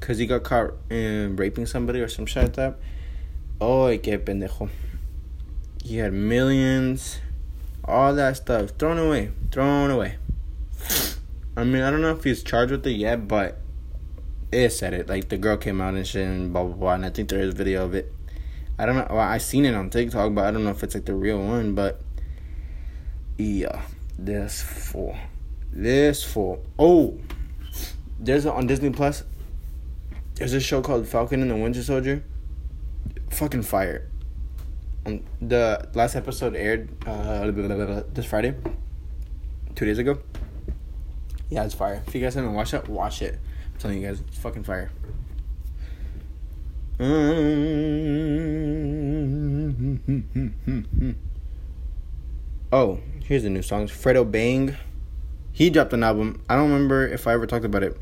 cause 0.00 0.18
he 0.18 0.26
got 0.26 0.42
caught 0.42 0.72
in 0.90 1.36
raping 1.36 1.66
somebody 1.66 2.00
or 2.00 2.08
some 2.08 2.26
shit 2.26 2.42
like 2.42 2.52
that. 2.54 2.78
Oh, 3.60 3.86
que 3.98 4.18
pendejo. 4.18 4.68
He 5.84 5.98
had 5.98 6.12
millions, 6.12 7.20
all 7.84 8.14
that 8.14 8.36
stuff 8.36 8.70
thrown 8.78 8.98
away, 8.98 9.30
thrown 9.52 9.90
away. 9.90 10.16
I 11.56 11.64
mean, 11.64 11.82
I 11.82 11.90
don't 11.90 12.00
know 12.00 12.12
if 12.12 12.24
he's 12.24 12.42
charged 12.42 12.72
with 12.72 12.86
it 12.86 12.92
yet, 12.92 13.28
but 13.28 13.58
it 14.50 14.70
said 14.70 14.94
it. 14.94 15.08
Like 15.08 15.28
the 15.28 15.36
girl 15.36 15.56
came 15.56 15.80
out 15.80 15.94
and 15.94 16.06
shit 16.06 16.26
and 16.26 16.52
blah 16.52 16.64
blah 16.64 16.74
blah. 16.74 16.94
And 16.94 17.06
I 17.06 17.10
think 17.10 17.28
there 17.28 17.40
is 17.40 17.54
video 17.54 17.84
of 17.84 17.94
it. 17.94 18.12
I 18.80 18.86
don't 18.86 18.96
know. 18.96 19.06
Well, 19.10 19.20
I 19.20 19.36
seen 19.36 19.66
it 19.66 19.74
on 19.74 19.90
TikTok, 19.90 20.34
but 20.34 20.46
I 20.46 20.50
don't 20.50 20.64
know 20.64 20.70
if 20.70 20.82
it's 20.82 20.94
like 20.94 21.04
the 21.04 21.14
real 21.14 21.38
one. 21.38 21.74
But 21.74 22.00
yeah, 23.36 23.82
this 24.18 24.62
fool, 24.62 25.14
this 25.70 26.24
fool. 26.24 26.64
Oh, 26.78 27.18
there's 28.18 28.46
a, 28.46 28.52
on 28.54 28.66
Disney 28.66 28.88
Plus. 28.88 29.22
There's 30.36 30.54
a 30.54 30.60
show 30.60 30.80
called 30.80 31.06
Falcon 31.06 31.42
and 31.42 31.50
the 31.50 31.56
Winter 31.56 31.82
Soldier. 31.82 32.24
Fucking 33.28 33.64
fire. 33.64 34.08
Um, 35.04 35.24
the 35.42 35.86
last 35.92 36.16
episode 36.16 36.56
aired 36.56 36.88
uh, 37.06 37.50
this 38.14 38.24
Friday, 38.24 38.54
two 39.74 39.84
days 39.84 39.98
ago. 39.98 40.20
Yeah, 41.50 41.64
it's 41.64 41.74
fire. 41.74 42.02
If 42.06 42.14
you 42.14 42.22
guys 42.22 42.34
haven't 42.34 42.54
watched 42.54 42.72
it, 42.72 42.88
watch 42.88 43.20
it. 43.20 43.38
I'm 43.74 43.78
telling 43.78 44.00
you 44.00 44.08
guys, 44.08 44.22
it's 44.26 44.38
fucking 44.38 44.64
fire. 44.64 44.90
Oh, 47.02 47.06
here's 53.24 53.42
the 53.42 53.48
new 53.48 53.62
songs. 53.62 53.90
Fredo 53.90 54.30
Bang. 54.30 54.76
He 55.50 55.70
dropped 55.70 55.94
an 55.94 56.04
album. 56.04 56.42
I 56.46 56.56
don't 56.56 56.70
remember 56.70 57.08
if 57.08 57.26
I 57.26 57.32
ever 57.32 57.46
talked 57.46 57.64
about 57.64 57.82
it. 57.82 57.96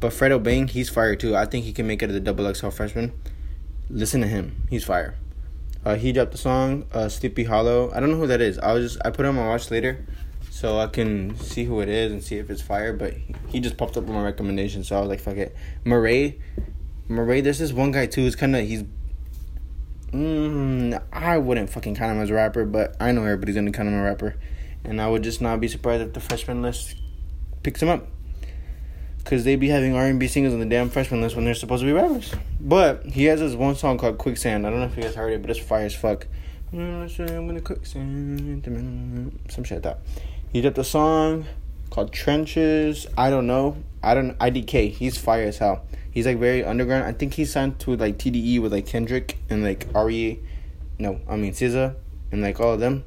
But 0.00 0.10
Fredo 0.10 0.42
Bang, 0.42 0.66
he's 0.66 0.88
fire 0.88 1.14
too. 1.14 1.36
I 1.36 1.46
think 1.46 1.64
he 1.64 1.72
can 1.72 1.86
make 1.86 2.02
it 2.02 2.10
as 2.10 2.16
a 2.16 2.20
double 2.20 2.52
XL 2.52 2.70
freshman. 2.70 3.12
Listen 3.88 4.20
to 4.22 4.26
him. 4.26 4.66
He's 4.68 4.82
fire. 4.82 5.14
Uh, 5.84 5.94
he 5.94 6.10
dropped 6.10 6.32
the 6.32 6.38
song 6.38 6.86
uh, 6.92 7.08
Sleepy 7.08 7.44
Hollow. 7.44 7.92
I 7.94 8.00
don't 8.00 8.10
know 8.10 8.18
who 8.18 8.26
that 8.26 8.40
is. 8.40 8.58
I 8.58 8.72
was 8.72 8.94
just 8.94 9.06
I 9.06 9.10
put 9.10 9.26
on 9.26 9.36
my 9.36 9.46
watch 9.46 9.70
later 9.70 10.04
so 10.50 10.80
I 10.80 10.88
can 10.88 11.38
see 11.38 11.66
who 11.66 11.78
it 11.78 11.88
is 11.88 12.10
and 12.10 12.20
see 12.20 12.38
if 12.38 12.50
it's 12.50 12.62
fire. 12.62 12.92
But 12.92 13.14
he 13.46 13.60
just 13.60 13.76
popped 13.76 13.96
up 13.96 14.08
on 14.08 14.14
my 14.16 14.24
recommendation, 14.24 14.82
so 14.82 14.96
I 14.96 15.00
was 15.00 15.08
like, 15.08 15.20
"Fuck 15.20 15.36
it." 15.36 15.54
Morray, 15.84 16.40
Morray. 17.08 17.42
There's 17.42 17.58
this 17.58 17.72
one 17.72 17.92
guy 17.92 18.06
too. 18.06 18.22
Who's 18.22 18.36
kind 18.36 18.54
of 18.54 18.66
he's. 18.66 18.84
Mm, 20.12 21.02
I 21.12 21.38
wouldn't 21.38 21.70
fucking 21.70 21.94
count 21.94 22.12
him 22.16 22.22
as 22.22 22.30
a 22.30 22.34
rapper, 22.34 22.64
but 22.64 22.96
I 23.00 23.12
know 23.12 23.22
everybody's 23.24 23.54
gonna 23.54 23.72
count 23.72 23.88
him 23.88 23.94
a 23.94 24.02
rapper, 24.02 24.36
and 24.84 25.00
I 25.00 25.08
would 25.08 25.22
just 25.22 25.40
not 25.40 25.60
be 25.60 25.68
surprised 25.68 26.02
if 26.02 26.12
the 26.14 26.20
freshman 26.20 26.62
list 26.62 26.96
picks 27.62 27.82
him 27.82 27.88
up. 27.88 28.06
Cause 29.24 29.44
they'd 29.44 29.56
be 29.56 29.68
having 29.68 29.94
R 29.94 30.06
and 30.06 30.18
B 30.18 30.26
singers 30.26 30.54
on 30.54 30.60
the 30.60 30.64
damn 30.64 30.88
freshman 30.88 31.20
list 31.20 31.36
when 31.36 31.44
they're 31.44 31.54
supposed 31.54 31.82
to 31.82 31.86
be 31.86 31.92
rappers. 31.92 32.32
But 32.58 33.04
he 33.04 33.24
has 33.24 33.40
this 33.40 33.54
one 33.54 33.74
song 33.74 33.98
called 33.98 34.16
Quicksand. 34.16 34.66
I 34.66 34.70
don't 34.70 34.80
know 34.80 34.86
if 34.86 34.96
you 34.96 35.02
guys 35.02 35.16
heard 35.16 35.34
it, 35.34 35.42
but 35.42 35.50
it's 35.50 35.60
fire 35.60 35.84
as 35.84 35.94
fuck. 35.94 36.26
I'm 36.72 37.06
gonna 37.46 37.60
quicksand, 37.60 39.38
some 39.50 39.64
shit 39.64 39.76
like 39.76 39.82
that. 39.82 40.00
He 40.50 40.62
did 40.62 40.74
the 40.74 40.84
song 40.84 41.44
called 41.90 42.12
Trenches. 42.12 43.06
I 43.16 43.28
don't 43.28 43.46
know. 43.46 43.76
I 44.02 44.14
don't. 44.14 44.38
IDK. 44.38 44.92
He's 44.92 45.18
fire 45.18 45.44
as 45.44 45.58
hell. 45.58 45.84
He's 46.18 46.26
like 46.26 46.38
very 46.38 46.64
underground. 46.64 47.04
I 47.04 47.12
think 47.12 47.34
he 47.34 47.44
signed 47.44 47.78
to 47.78 47.94
like 47.94 48.18
TDE 48.18 48.60
with 48.60 48.72
like 48.72 48.86
Kendrick 48.86 49.38
and 49.48 49.62
like 49.62 49.86
RE. 49.94 50.40
No, 50.98 51.20
I 51.28 51.36
mean 51.36 51.52
SZA 51.52 51.94
and 52.32 52.42
like 52.42 52.58
all 52.58 52.72
of 52.72 52.80
them. 52.80 53.04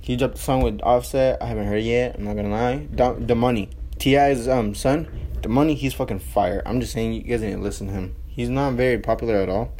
He 0.00 0.14
dropped 0.14 0.36
a 0.36 0.40
song 0.40 0.62
with 0.62 0.80
Offset. 0.84 1.42
I 1.42 1.46
haven't 1.46 1.66
heard 1.66 1.80
it 1.80 1.86
yet. 1.86 2.14
I'm 2.14 2.22
not 2.22 2.36
gonna 2.36 2.50
lie. 2.50 2.86
Domani. 2.94 3.70
T.I.'s 3.98 4.46
um 4.46 4.72
son. 4.72 5.08
Domani. 5.40 5.74
He's 5.74 5.94
fucking 5.94 6.20
fire. 6.20 6.62
I'm 6.64 6.80
just 6.80 6.92
saying 6.92 7.12
you 7.12 7.22
guys 7.22 7.40
to 7.40 7.56
listen 7.56 7.88
to 7.88 7.92
him. 7.92 8.14
He's 8.28 8.48
not 8.48 8.74
very 8.74 8.98
popular 8.98 9.38
at 9.38 9.48
all. 9.48 9.72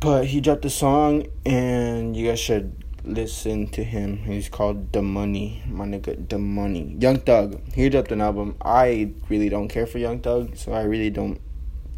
But 0.00 0.26
he 0.26 0.40
dropped 0.40 0.64
a 0.64 0.70
song 0.70 1.28
and 1.46 2.16
you 2.16 2.26
guys 2.26 2.40
should 2.40 2.81
listen 3.04 3.68
to 3.68 3.84
him. 3.84 4.18
He's 4.18 4.48
called 4.48 4.92
Domani, 4.92 5.62
my 5.66 5.86
nigga, 5.86 6.26
Domani. 6.28 6.96
Young 7.00 7.18
Thug, 7.18 7.60
he 7.74 7.88
dropped 7.88 8.12
an 8.12 8.20
album. 8.20 8.56
I 8.62 9.12
really 9.28 9.48
don't 9.48 9.68
care 9.68 9.86
for 9.86 9.98
Young 9.98 10.20
Thug, 10.20 10.56
so 10.56 10.72
I 10.72 10.82
really 10.82 11.10
don't 11.10 11.40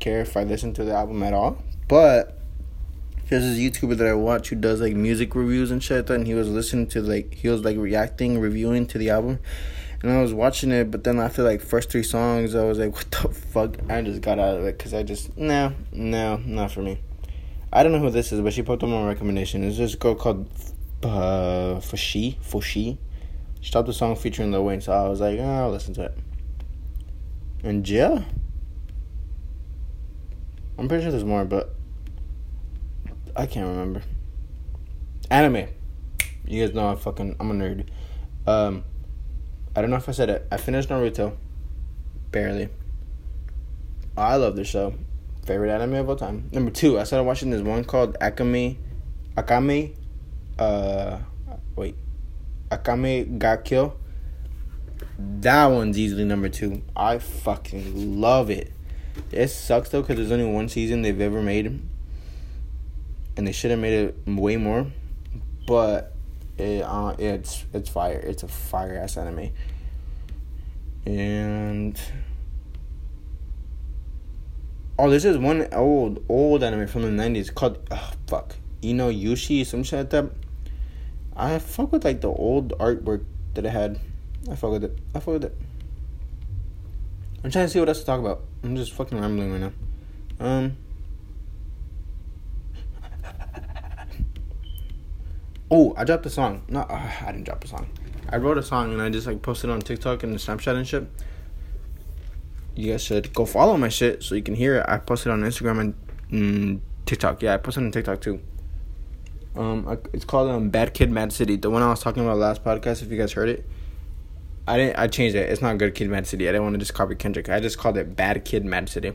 care 0.01 0.21
if 0.21 0.37
I 0.37 0.45
listen 0.45 0.75
to 0.75 0.85
the 0.85 0.95
album 0.95 1.23
at 1.23 1.35
all. 1.35 1.63
But 1.89 2.41
there's 3.29 3.43
this 3.45 3.59
YouTuber 3.59 3.97
that 3.99 4.07
I 4.07 4.15
watch 4.15 4.49
who 4.49 4.57
does 4.57 4.81
like 4.81 4.95
music 4.95 5.35
reviews 5.35 5.71
and 5.71 5.83
shit, 5.83 6.11
and 6.11 6.27
he 6.27 6.35
was 6.35 6.49
listening 6.49 6.87
to 6.89 7.03
like 7.03 7.35
he 7.35 7.49
was 7.49 7.65
like 7.65 7.77
reacting, 7.77 8.41
reviewing 8.41 8.87
to 8.89 8.99
the 8.99 9.11
album. 9.11 9.41
And 10.03 10.13
I 10.13 10.21
was 10.21 10.35
watching 10.35 10.71
it, 10.71 10.91
but 10.91 11.05
then 11.05 11.19
after 11.19 11.43
like 11.43 11.63
first 11.63 11.91
three 11.91 12.03
songs, 12.03 12.55
I 12.55 12.65
was 12.65 12.79
like, 12.79 12.95
"What 12.95 13.11
the 13.11 13.29
fuck?" 13.31 13.77
I 13.89 14.03
just 14.03 14.21
got 14.21 14.39
out 14.39 14.59
of 14.59 14.65
it 14.67 14.77
because 14.77 14.93
I 14.93 15.03
just 15.03 15.37
no, 15.37 15.73
no, 15.93 16.37
not 16.37 16.73
for 16.73 16.83
me. 16.83 16.99
I 17.73 17.83
don't 17.83 17.93
know 17.93 17.99
who 17.99 18.11
this 18.11 18.31
is, 18.31 18.41
but 18.41 18.53
she 18.53 18.63
put 18.63 18.81
them 18.81 18.93
on 18.93 19.03
my 19.03 19.09
recommendation. 19.09 19.65
It's 19.65 19.79
this 19.79 19.95
girl 19.95 20.15
called 20.15 20.49
uh, 21.05 21.81
for 21.81 21.97
she 21.97 22.39
for 22.41 22.63
she 22.63 22.99
stopped 23.61 23.87
the 23.87 23.93
song 23.93 24.17
featuring 24.17 24.53
Lil 24.53 24.65
Wayne, 24.65 24.81
so 24.81 24.93
I 24.93 25.09
was 25.09 25.21
like, 25.21 25.39
oh, 25.39 25.45
I'll 25.45 25.71
listen 25.71 25.95
to 25.95 26.03
it. 26.05 26.19
And 27.63 27.89
yeah, 27.89 28.23
I'm 30.79 30.89
pretty 30.89 31.03
sure 31.03 31.11
there's 31.11 31.25
more, 31.25 31.45
but 31.45 31.75
I 33.37 33.47
can't 33.47 33.69
remember. 33.69 34.03
Anime, 35.31 35.69
you 36.47 36.65
guys 36.65 36.75
know 36.75 36.89
I 36.89 36.95
fucking 36.95 37.37
I'm 37.41 37.51
a 37.51 37.55
nerd. 37.55 37.89
Um, 38.47 38.85
I 39.75 39.81
don't 39.81 39.91
know 39.91 39.97
if 39.97 40.09
I 40.09 40.13
said 40.13 40.31
it. 40.31 40.47
I 40.51 40.57
finished 40.57 40.89
Naruto, 40.89 41.37
barely. 42.31 42.69
I 44.17 44.37
love 44.37 44.57
this 44.57 44.69
show. 44.69 44.95
Favorite 45.47 45.71
anime 45.71 45.95
of 45.95 46.09
all 46.09 46.17
time. 46.17 46.49
Number 46.53 46.71
two, 46.71 46.99
I 46.99 47.05
started 47.05 47.25
watching 47.25 47.51
this 47.51 47.63
one 47.63 47.85
called 47.85 48.17
Akame, 48.21 48.77
Akame 49.37 49.95
uh 50.59 51.19
wait 51.77 51.97
Akame 52.71 53.39
ga 53.39 53.57
Kill. 53.57 53.97
That 55.19 55.67
one's 55.67 55.99
easily 55.99 56.25
number 56.25 56.49
two. 56.49 56.83
I 56.97 57.19
fucking 57.19 58.21
love 58.21 58.51
it. 58.51 58.73
It 59.31 59.49
sucks 59.49 59.91
though 59.91 60.03
because 60.03 60.17
there's 60.17 60.33
only 60.33 60.51
one 60.51 60.69
season 60.69 61.03
they've 61.03 61.21
ever 61.21 61.41
made, 61.43 61.81
and 63.37 63.47
they 63.47 63.53
should 63.53 63.71
have 63.71 63.81
made 63.81 63.93
it 63.93 64.17
way 64.27 64.57
more. 64.57 64.87
But 65.67 66.13
it 66.59 66.83
uh, 66.83 67.15
it's 67.19 67.65
it's 67.73 67.89
fire. 67.89 68.19
It's 68.19 68.43
a 68.43 68.49
fire 68.49 68.97
ass 68.97 69.17
anime. 69.17 69.51
And 71.07 72.01
oh, 74.99 75.11
this 75.11 75.25
is 75.25 75.37
one 75.39 75.69
old 75.73 76.25
old 76.29 76.63
anime 76.63 76.87
from 76.87 77.03
the 77.03 77.11
nineties 77.11 77.51
called 77.51 77.79
oh, 77.91 78.13
fuck 78.27 78.57
Inuyasha 78.83 79.67
some 79.67 79.83
shit 79.83 79.99
like 80.01 80.11
that. 80.11 80.31
I 81.37 81.59
fuck 81.59 81.93
with 81.93 82.05
like 82.05 82.21
the 82.21 82.29
old 82.29 82.79
artwork 82.79 83.25
that 83.55 83.65
it 83.65 83.71
had. 83.71 84.01
I 84.51 84.55
fuck 84.55 84.71
with 84.73 84.85
it. 84.85 84.99
I 85.15 85.21
fuck 85.21 85.35
with 85.35 85.45
it. 85.45 85.57
I'm 87.43 87.51
trying 87.51 87.67
to 87.67 87.71
see 87.71 87.79
what 87.79 87.89
else 87.89 88.01
to 88.01 88.07
talk 88.07 88.21
about. 88.21 88.43
I'm 88.63 88.77
just 88.77 88.93
fucking 88.93 89.21
rambling 89.21 89.53
right 89.53 89.61
now. 89.61 89.73
Um. 90.41 90.77
Oh, 95.71 95.93
I 95.97 96.05
dropped 96.05 96.25
a 96.27 96.31
song. 96.31 96.63
No, 96.69 96.81
uh, 96.81 97.11
I 97.23 97.33
didn't 97.33 97.45
drop 97.45 97.65
a 97.65 97.67
song. 97.69 97.89
I 98.29 98.37
wrote 98.37 98.59
a 98.59 98.63
song 98.63 98.93
and 98.93 99.03
I 99.03 99.11
just 99.11 99.27
like 99.27 99.43
posted 99.43 99.71
on 99.71 99.81
TikTok 99.81 100.23
and 100.23 100.33
the 100.35 100.39
Snapchat 100.39 100.77
and 100.77 100.87
shit. 100.87 101.07
You 102.77 102.93
guys 102.93 103.03
should 103.03 103.33
go 103.33 103.45
follow 103.45 103.77
my 103.77 103.89
shit 103.89 104.23
so 104.23 104.35
you 104.35 104.43
can 104.43 104.55
hear 104.55 104.77
it. 104.77 104.85
I 104.89 104.99
posted 104.99 105.33
on 105.33 105.41
Instagram 105.43 105.81
and 105.81 105.95
mm, 106.31 106.81
TikTok. 107.07 107.43
Yeah, 107.43 107.55
I 107.55 107.57
posted 107.57 107.83
on 107.83 107.91
TikTok 107.91 108.21
too. 108.21 108.41
Um, 109.57 109.99
it's 110.13 110.25
called 110.25 110.51
um, 110.51 110.71
Bad 110.71 110.95
Kid, 110.95 111.11
Mad 111.11 111.33
City. 111.33 111.57
The 111.57 111.71
one 111.71 111.83
I 111.83 111.89
was 111.89 112.01
talking 112.01 112.25
about 112.25 112.39
last 112.39 112.65
podcast. 112.65 113.03
If 113.03 113.11
you 113.11 113.19
guys 113.19 113.33
heard 113.33 113.49
it, 113.49 113.65
I 114.67 114.77
didn't. 114.77 114.99
I 114.99 115.07
changed 115.07 115.37
it. 115.37 115.49
It's 115.51 115.63
not 115.63 115.79
Good 115.79 115.95
Kid, 115.95 116.11
Mad 116.11 116.27
City. 116.27 116.49
I 116.49 116.53
didn't 116.53 116.65
want 116.65 116.75
to 116.75 116.79
just 116.79 116.95
copy 116.95 117.15
Kendrick. 117.15 117.49
I 117.49 117.61
just 117.61 117.79
called 117.79 117.97
it 117.97 118.17
Bad 118.17 118.45
Kid, 118.45 118.65
Mad 118.65 118.89
City. 118.89 119.13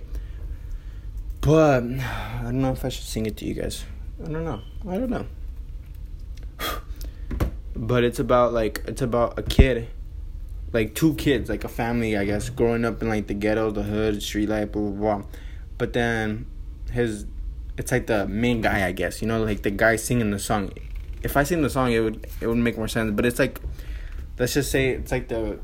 But 1.42 1.84
I 1.84 2.42
don't 2.44 2.62
know 2.62 2.72
if 2.72 2.86
I 2.86 2.90
should 2.90 3.06
sing 3.06 3.26
it 3.26 3.38
to 3.38 3.46
you 3.46 3.54
guys. 3.54 3.84
I 4.24 4.30
don't 4.30 4.46
know. 4.46 4.62
I 4.88 4.98
don't 4.98 5.10
know. 5.10 5.26
but 7.76 8.04
it's 8.04 8.20
about 8.20 8.54
like 8.54 8.84
it's 8.88 9.02
about 9.02 9.40
a 9.40 9.44
kid, 9.44 9.88
like 10.72 10.96
two 10.96 11.16
kids, 11.16 11.50
like 11.50 11.64
a 11.64 11.70
family, 11.70 12.18
I 12.18 12.26
guess, 12.26 12.50
growing 12.50 12.86
up 12.86 13.02
in 13.02 13.10
like 13.10 13.28
the 13.28 13.34
ghetto, 13.34 13.72
the 13.72 13.84
hood, 13.84 14.22
street 14.22 14.50
life, 14.50 14.72
blah 14.72 14.84
blah 14.84 15.18
blah. 15.18 15.28
But 15.78 15.94
then 15.94 16.46
his 16.92 17.26
it's 17.80 17.94
like 17.94 18.08
the 18.08 18.28
main 18.28 18.60
guy, 18.60 18.86
I 18.86 18.92
guess. 18.92 19.22
You 19.22 19.28
know, 19.30 19.42
like 19.42 19.62
the 19.62 19.72
guy 19.72 19.96
singing 19.96 20.32
the 20.32 20.38
song. 20.38 20.72
If 21.24 21.38
I 21.38 21.44
sing 21.44 21.62
the 21.62 21.70
song, 21.70 21.94
it 21.94 22.02
would 22.02 22.28
it 22.42 22.48
would 22.48 22.58
make 22.58 22.78
more 22.78 22.90
sense. 22.90 23.12
But 23.16 23.26
it's 23.26 23.40
like, 23.40 23.60
let's 24.38 24.54
just 24.54 24.70
say 24.70 24.90
it's 24.90 25.14
like 25.14 25.30
the 25.30 25.60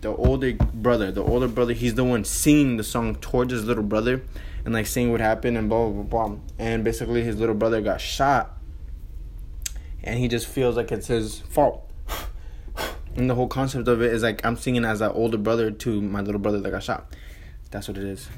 the 0.00 0.16
older 0.16 0.54
brother. 0.54 1.12
The 1.12 1.22
older 1.22 1.46
brother, 1.46 1.74
he's 1.74 1.94
the 1.94 2.04
one 2.04 2.24
singing 2.24 2.78
the 2.78 2.82
song 2.84 3.16
towards 3.16 3.52
his 3.52 3.66
little 3.66 3.84
brother, 3.84 4.22
and 4.64 4.72
like 4.72 4.86
saying 4.86 5.12
what 5.12 5.20
happened 5.20 5.58
and 5.58 5.68
blah 5.68 5.90
blah 5.90 6.02
blah. 6.02 6.28
blah. 6.28 6.38
And 6.58 6.84
basically, 6.84 7.22
his 7.22 7.36
little 7.38 7.54
brother 7.54 7.82
got 7.82 8.00
shot. 8.00 8.56
and 10.02 10.18
he 10.18 10.26
just 10.26 10.46
feels 10.46 10.76
like 10.76 10.90
it's 10.90 11.06
his 11.08 11.40
fault. 11.40 11.86
And 13.16 13.28
the 13.28 13.34
whole 13.34 13.48
concept 13.48 13.88
of 13.88 14.00
it 14.02 14.12
is 14.12 14.22
like 14.22 14.42
I'm 14.46 14.56
singing 14.56 14.84
as 14.84 15.00
an 15.00 15.10
older 15.10 15.36
brother 15.36 15.72
to 15.72 16.00
my 16.00 16.20
little 16.20 16.40
brother 16.40 16.60
that 16.60 16.70
got 16.70 16.82
shot. 16.84 17.12
That's 17.72 17.88
what 17.88 17.98
it 17.98 18.04
is. 18.04 18.28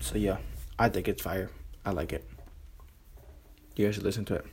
So 0.00 0.16
yeah, 0.16 0.38
I 0.78 0.88
think 0.88 1.08
it's 1.08 1.22
fire. 1.22 1.50
I 1.84 1.90
like 1.90 2.12
it. 2.12 2.28
You 3.76 3.86
guys 3.86 3.94
should 3.94 4.04
listen 4.04 4.24
to 4.26 4.34
it. 4.36 4.46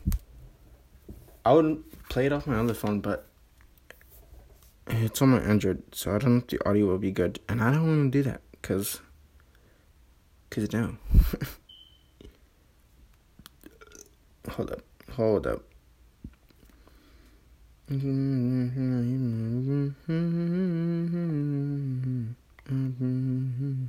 I 1.45 1.51
would 1.51 1.83
play 2.09 2.25
it 2.25 2.33
off 2.33 2.47
my 2.47 2.57
other 2.57 2.73
phone, 2.73 3.01
but 3.01 3.27
it's 4.87 5.21
on 5.21 5.29
my 5.29 5.39
Android, 5.39 5.83
so 5.91 6.15
I 6.15 6.17
don't 6.19 6.31
know 6.31 6.37
if 6.37 6.47
the 6.47 6.59
audio 6.67 6.85
will 6.85 6.97
be 6.97 7.11
good, 7.11 7.39
and 7.49 7.61
I 7.61 7.71
don't 7.71 7.87
want 7.87 8.11
to 8.13 8.17
do 8.17 8.23
that, 8.29 8.41
cause, 8.61 9.01
cause 10.49 10.71
no. 10.71 10.97
hold 14.49 14.71
up, 14.71 14.81
hold 15.15 15.47
up. 15.47 15.63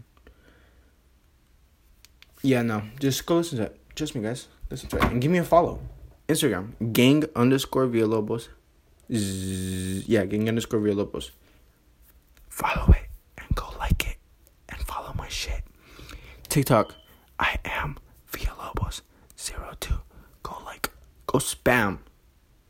Yeah, 2.45 2.61
no, 2.61 2.83
just 3.01 3.25
go 3.25 3.37
listen 3.37 3.57
to 3.57 3.65
it. 3.65 3.81
Trust 3.97 4.15
me, 4.15 4.21
guys. 4.21 4.49
Listen 4.71 4.91
to 4.91 4.99
it 4.99 5.05
and 5.05 5.19
give 5.19 5.31
me 5.31 5.39
a 5.39 5.45
follow. 5.45 5.81
Instagram 6.29 6.93
gang 6.93 7.25
underscore 7.35 7.87
Villalobos. 7.87 8.49
Yeah, 9.09 10.27
gang 10.27 10.47
underscore 10.47 10.81
Villalobos. 10.81 11.31
Follow 12.51 12.93
it 12.93 13.09
and 13.39 13.49
go 13.55 13.71
like 13.79 14.07
it 14.07 14.19
and 14.69 14.79
follow 14.81 15.15
my 15.17 15.27
shit. 15.29 15.63
TikTok, 16.51 16.95
I 17.39 17.57
am 17.65 17.97
Villalobos 18.31 19.01
zero 19.39 19.73
two. 19.81 20.01
Go 20.43 20.59
like, 20.67 20.91
go 21.27 21.39
spam, 21.39 22.01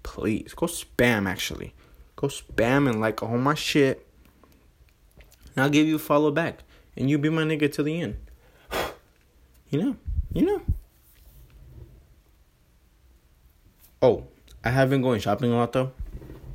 please. 0.04 0.54
Go 0.54 0.66
spam 0.66 1.28
actually. 1.28 1.74
Go 2.14 2.28
spam 2.28 2.88
and 2.88 3.00
like 3.00 3.24
all 3.24 3.38
my 3.38 3.54
shit. 3.54 4.06
And 5.56 5.64
I'll 5.64 5.70
give 5.70 5.88
you 5.88 5.96
a 5.96 5.98
follow 5.98 6.30
back, 6.30 6.62
and 6.96 7.10
you 7.10 7.18
be 7.18 7.28
my 7.28 7.42
nigga 7.42 7.72
till 7.72 7.84
the 7.84 8.00
end. 8.00 8.18
You 9.74 9.82
know, 9.82 9.96
you 10.32 10.46
know. 10.46 10.62
Oh, 14.00 14.28
I 14.62 14.70
have 14.70 14.88
been 14.88 15.02
going 15.02 15.18
shopping 15.18 15.50
a 15.50 15.56
lot 15.56 15.72
though. 15.72 15.90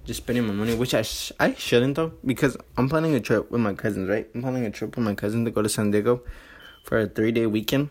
Just 0.06 0.22
spending 0.22 0.48
my 0.48 0.54
money, 0.54 0.74
which 0.74 0.94
I 0.94 1.02
sh- 1.02 1.34
I 1.38 1.54
shouldn't 1.54 1.96
though, 1.96 2.14
because 2.26 2.56
I'm 2.78 2.88
planning 2.88 3.14
a 3.16 3.20
trip 3.20 3.52
with 3.52 3.60
my 3.60 3.74
cousins. 3.74 4.08
Right, 4.08 4.30
I'm 4.34 4.42
planning 4.42 4.66
a 4.66 4.72
trip 4.72 4.96
with 4.96 5.04
my 5.04 5.16
cousins 5.16 5.46
to 5.46 5.52
go 5.52 5.62
to 5.62 5.68
San 5.68 5.92
Diego 5.92 6.22
for 6.86 7.00
a 7.00 7.08
three 7.08 7.34
day 7.34 7.46
weekend. 7.46 7.90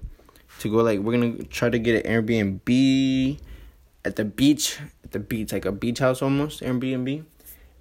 To 0.60 0.70
go 0.70 0.78
like 0.78 1.00
we're 1.00 1.12
gonna 1.12 1.44
try 1.44 1.68
to 1.68 1.78
get 1.78 2.06
an 2.06 2.10
Airbnb 2.10 3.38
at 4.06 4.16
the 4.16 4.24
beach, 4.24 4.78
at 5.04 5.12
the 5.12 5.20
beach 5.20 5.52
like 5.52 5.66
a 5.66 5.72
beach 5.72 5.98
house 5.98 6.22
almost 6.22 6.62
Airbnb, 6.62 7.24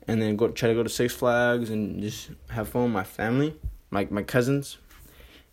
and 0.06 0.22
then 0.22 0.36
go 0.36 0.50
try 0.50 0.68
to 0.68 0.76
go 0.76 0.84
to 0.84 0.90
Six 0.90 1.14
Flags 1.14 1.70
and 1.70 2.02
just 2.02 2.30
have 2.50 2.68
fun 2.68 2.84
with 2.84 2.92
my 2.92 3.06
family, 3.06 3.58
like 3.90 4.12
my 4.12 4.22
cousins. 4.22 4.80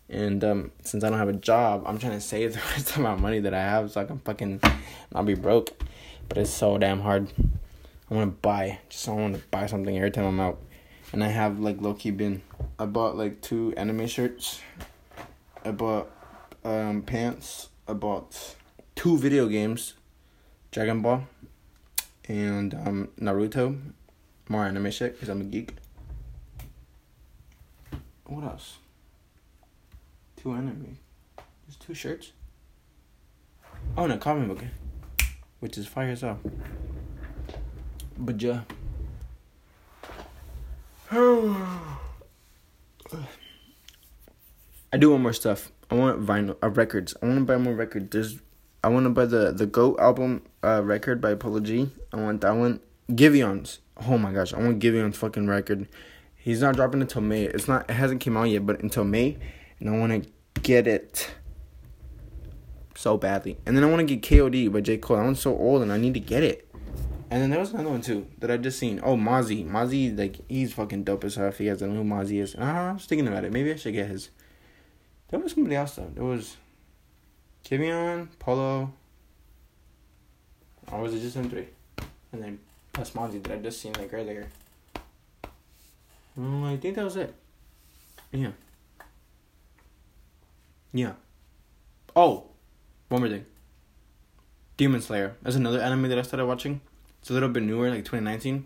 And 0.09 0.43
um, 0.43 0.71
since 0.83 1.03
I 1.03 1.09
don't 1.09 1.17
have 1.17 1.29
a 1.29 1.33
job, 1.33 1.83
I'm 1.85 1.97
trying 1.97 2.13
to 2.13 2.21
save 2.21 2.53
the 2.55 2.59
rest 2.71 2.95
of 2.95 2.99
my 2.99 3.15
money 3.15 3.39
that 3.39 3.53
I 3.53 3.61
have 3.61 3.91
so 3.91 4.01
I 4.01 4.05
can 4.05 4.19
fucking 4.19 4.61
not 5.11 5.25
be 5.25 5.33
broke 5.33 5.71
but 6.27 6.37
it's 6.37 6.51
so 6.51 6.77
damn 6.77 7.01
hard. 7.01 7.31
I 8.09 8.13
want 8.13 8.31
to 8.31 8.41
buy, 8.41 8.79
just 8.89 9.07
I 9.07 9.11
want 9.11 9.35
to 9.35 9.41
buy 9.49 9.65
something 9.65 9.95
every 9.95 10.11
time 10.11 10.25
I'm 10.25 10.39
out, 10.39 10.61
and 11.11 11.23
I 11.23 11.27
have 11.27 11.59
like 11.59 11.81
low 11.81 11.93
key 11.93 12.11
been. 12.11 12.41
I 12.77 12.85
bought 12.85 13.15
like 13.15 13.41
two 13.41 13.73
anime 13.77 14.07
shirts. 14.07 14.61
I 15.63 15.71
bought 15.71 16.11
um, 16.63 17.01
pants. 17.01 17.69
I 17.87 17.93
bought 17.93 18.55
two 18.95 19.17
video 19.17 19.47
games, 19.47 19.93
Dragon 20.71 21.01
Ball, 21.01 21.27
and 22.27 22.73
um, 22.73 23.09
Naruto. 23.19 23.79
More 24.47 24.65
anime 24.65 24.91
shit 24.91 25.13
because 25.13 25.29
I'm 25.29 25.41
a 25.41 25.45
geek. 25.45 25.73
What 28.25 28.43
else? 28.43 28.77
Two 30.45 30.53
anime. 30.53 30.97
Just 31.65 31.81
two 31.81 31.95
shirts. 31.95 32.31
Oh, 33.97 34.07
a 34.07 34.17
comic 34.19 34.47
book 34.47 34.63
which 35.59 35.75
is 35.75 35.87
fire 35.87 36.09
as 36.09 36.21
hell. 36.21 36.39
But 38.15 38.39
yeah. 38.39 38.61
I 41.11 41.97
do 44.99 45.09
want 45.09 45.23
more 45.23 45.33
stuff. 45.33 45.71
I 45.89 45.95
want 45.95 46.23
vinyl 46.23 46.57
uh, 46.61 46.69
records. 46.69 47.15
I 47.23 47.25
want 47.25 47.39
to 47.39 47.45
buy 47.45 47.57
more 47.57 47.73
records. 47.73 48.11
There's, 48.11 48.39
I 48.83 48.89
want 48.89 49.05
to 49.05 49.09
buy 49.09 49.25
the 49.25 49.51
the 49.51 49.65
Goat 49.65 49.99
album 49.99 50.43
uh, 50.63 50.83
record 50.83 51.21
by 51.21 51.33
Polo 51.33 51.59
G. 51.59 51.89
I 52.13 52.17
want 52.17 52.41
that 52.41 52.55
one. 52.55 52.81
Giveon's. 53.09 53.79
Oh 54.05 54.19
my 54.19 54.31
gosh, 54.31 54.53
I 54.53 54.59
want 54.59 54.77
Giveon's 54.77 55.17
fucking 55.17 55.47
record. 55.47 55.87
He's 56.35 56.61
not 56.61 56.75
dropping 56.75 57.01
until 57.01 57.23
May. 57.23 57.45
It's 57.45 57.67
not. 57.67 57.89
It 57.89 57.93
hasn't 57.93 58.21
came 58.21 58.37
out 58.37 58.43
yet, 58.43 58.63
but 58.63 58.79
until 58.81 59.05
May, 59.05 59.39
and 59.79 59.89
I 59.89 59.97
want 59.97 60.23
to 60.23 60.34
get 60.65 60.87
it 60.87 61.31
so 62.95 63.17
badly. 63.17 63.57
And 63.65 63.77
then 63.77 63.83
I 63.83 63.87
want 63.87 64.05
to 64.05 64.15
get 64.15 64.23
KOD 64.27 64.71
by 64.73 64.81
J. 64.81 64.97
Cole. 64.97 65.17
That 65.17 65.23
one's 65.23 65.39
so 65.39 65.55
old 65.55 65.83
and 65.83 65.93
I 65.93 65.97
need 65.97 66.15
to 66.15 66.19
get 66.19 66.43
it. 66.43 66.67
And 67.29 67.41
then 67.41 67.51
there 67.51 67.59
was 67.59 67.71
another 67.71 67.89
one 67.89 68.01
too 68.01 68.27
that 68.39 68.49
I 68.49 68.57
just 68.57 68.79
seen. 68.79 68.99
Oh, 69.03 69.15
Mozzy. 69.15 69.67
Mozzy, 69.67 70.17
like, 70.17 70.39
he's 70.49 70.73
fucking 70.73 71.03
dope 71.03 71.23
as 71.23 71.35
hell 71.35 71.47
if 71.47 71.59
he 71.59 71.67
has 71.67 71.81
a 71.83 71.87
new 71.87 72.03
Mozzy 72.03 72.41
is. 72.41 72.55
I 72.55 72.93
was 72.93 73.05
thinking 73.05 73.27
about 73.27 73.45
it. 73.45 73.51
Maybe 73.51 73.71
I 73.71 73.75
should 73.75 73.93
get 73.93 74.09
his. 74.09 74.31
There 75.29 75.39
was 75.39 75.53
somebody 75.53 75.75
else 75.75 75.95
though. 75.95 76.11
There 76.13 76.23
was 76.23 76.57
Giveon, 77.63 78.29
Polo. 78.39 78.91
Or 80.91 81.01
was 81.01 81.13
it 81.13 81.19
just 81.19 81.35
them 81.35 81.49
three? 81.49 81.67
And 82.31 82.43
then 82.43 82.59
plus 82.91 83.11
Mozzy 83.11 83.41
that 83.43 83.53
I 83.53 83.57
just 83.57 83.81
seen 83.81 83.93
like 83.93 84.13
earlier. 84.13 84.47
Um, 86.37 86.63
I 86.63 86.77
think 86.77 86.95
that 86.95 87.05
was 87.05 87.15
it. 87.15 87.33
Yeah. 88.31 88.51
Yeah. 90.95 91.11
Oh, 92.15 92.45
one 93.09 93.19
more 93.21 93.29
thing. 93.29 93.45
Demon 94.77 95.01
Slayer. 95.01 95.35
That's 95.41 95.57
another 95.57 95.81
anime 95.81 96.07
that 96.07 96.17
I 96.17 96.21
started 96.21 96.45
watching. 96.45 96.79
It's 97.19 97.29
a 97.29 97.33
little 97.33 97.49
bit 97.49 97.63
newer, 97.63 97.89
like 97.89 98.05
2019. 98.05 98.65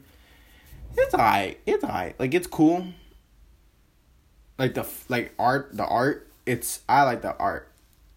It's 0.95 1.13
alright. 1.15 1.59
It's 1.65 1.83
alright. 1.83 2.19
Like 2.19 2.35
it's 2.35 2.45
cool. 2.45 2.85
Like 4.59 4.75
the 4.75 4.87
like 5.07 5.33
art, 5.39 5.75
the 5.75 5.85
art. 5.85 6.31
It's 6.45 6.81
I 6.87 7.01
like 7.01 7.23
the 7.23 7.35
art, 7.37 7.71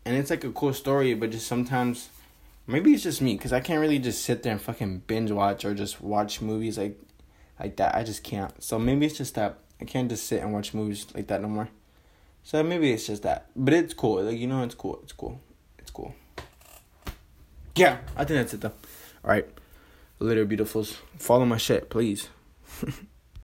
and 0.05 0.15
it's 0.15 0.29
like 0.29 0.45
a 0.45 0.51
cool 0.51 0.75
story. 0.75 1.15
But 1.15 1.31
just 1.31 1.47
sometimes, 1.47 2.11
maybe 2.67 2.93
it's 2.93 3.05
just 3.05 3.23
me 3.23 3.35
because 3.37 3.53
I 3.55 3.61
can't 3.61 3.81
really 3.81 3.99
just 3.99 4.23
sit 4.23 4.43
there 4.43 4.53
and 4.53 4.61
fucking 4.61 5.05
binge 5.07 5.31
watch 5.31 5.65
or 5.65 5.73
just 5.73 6.03
watch 6.03 6.43
movies 6.43 6.77
like 6.77 6.99
like 7.59 7.77
that. 7.77 7.95
I 7.95 8.03
just 8.03 8.25
can't. 8.25 8.63
So 8.63 8.79
maybe 8.79 9.07
it's 9.07 9.17
just 9.17 9.37
that 9.37 9.59
I 9.81 9.85
can't 9.85 10.11
just 10.11 10.27
sit 10.27 10.43
and 10.43 10.53
watch 10.53 10.75
movies 10.75 11.07
like 11.15 11.29
that 11.29 11.41
no 11.41 11.49
more. 11.49 11.69
So 12.43 12.63
maybe 12.63 12.93
it's 12.93 13.07
just 13.07 13.23
that. 13.23 13.47
But 13.55 13.75
it's 13.75 13.95
cool. 13.95 14.23
Like 14.23 14.39
you 14.39 14.47
know, 14.47 14.63
it's 14.63 14.75
cool. 14.75 15.01
It's 15.03 15.13
cool 15.13 15.41
It's 15.79 15.91
cool. 15.91 16.15
Yeah, 17.75 17.99
I 18.17 18.25
think 18.25 18.41
that's 18.41 18.55
it 18.55 18.61
though. 18.61 18.73
All 19.25 19.31
right, 19.31 19.49
little 20.19 20.45
beautifuls, 20.45 20.97
follow 21.19 21.45
my 21.47 21.57
shit, 21.57 21.89
please. 21.89 22.29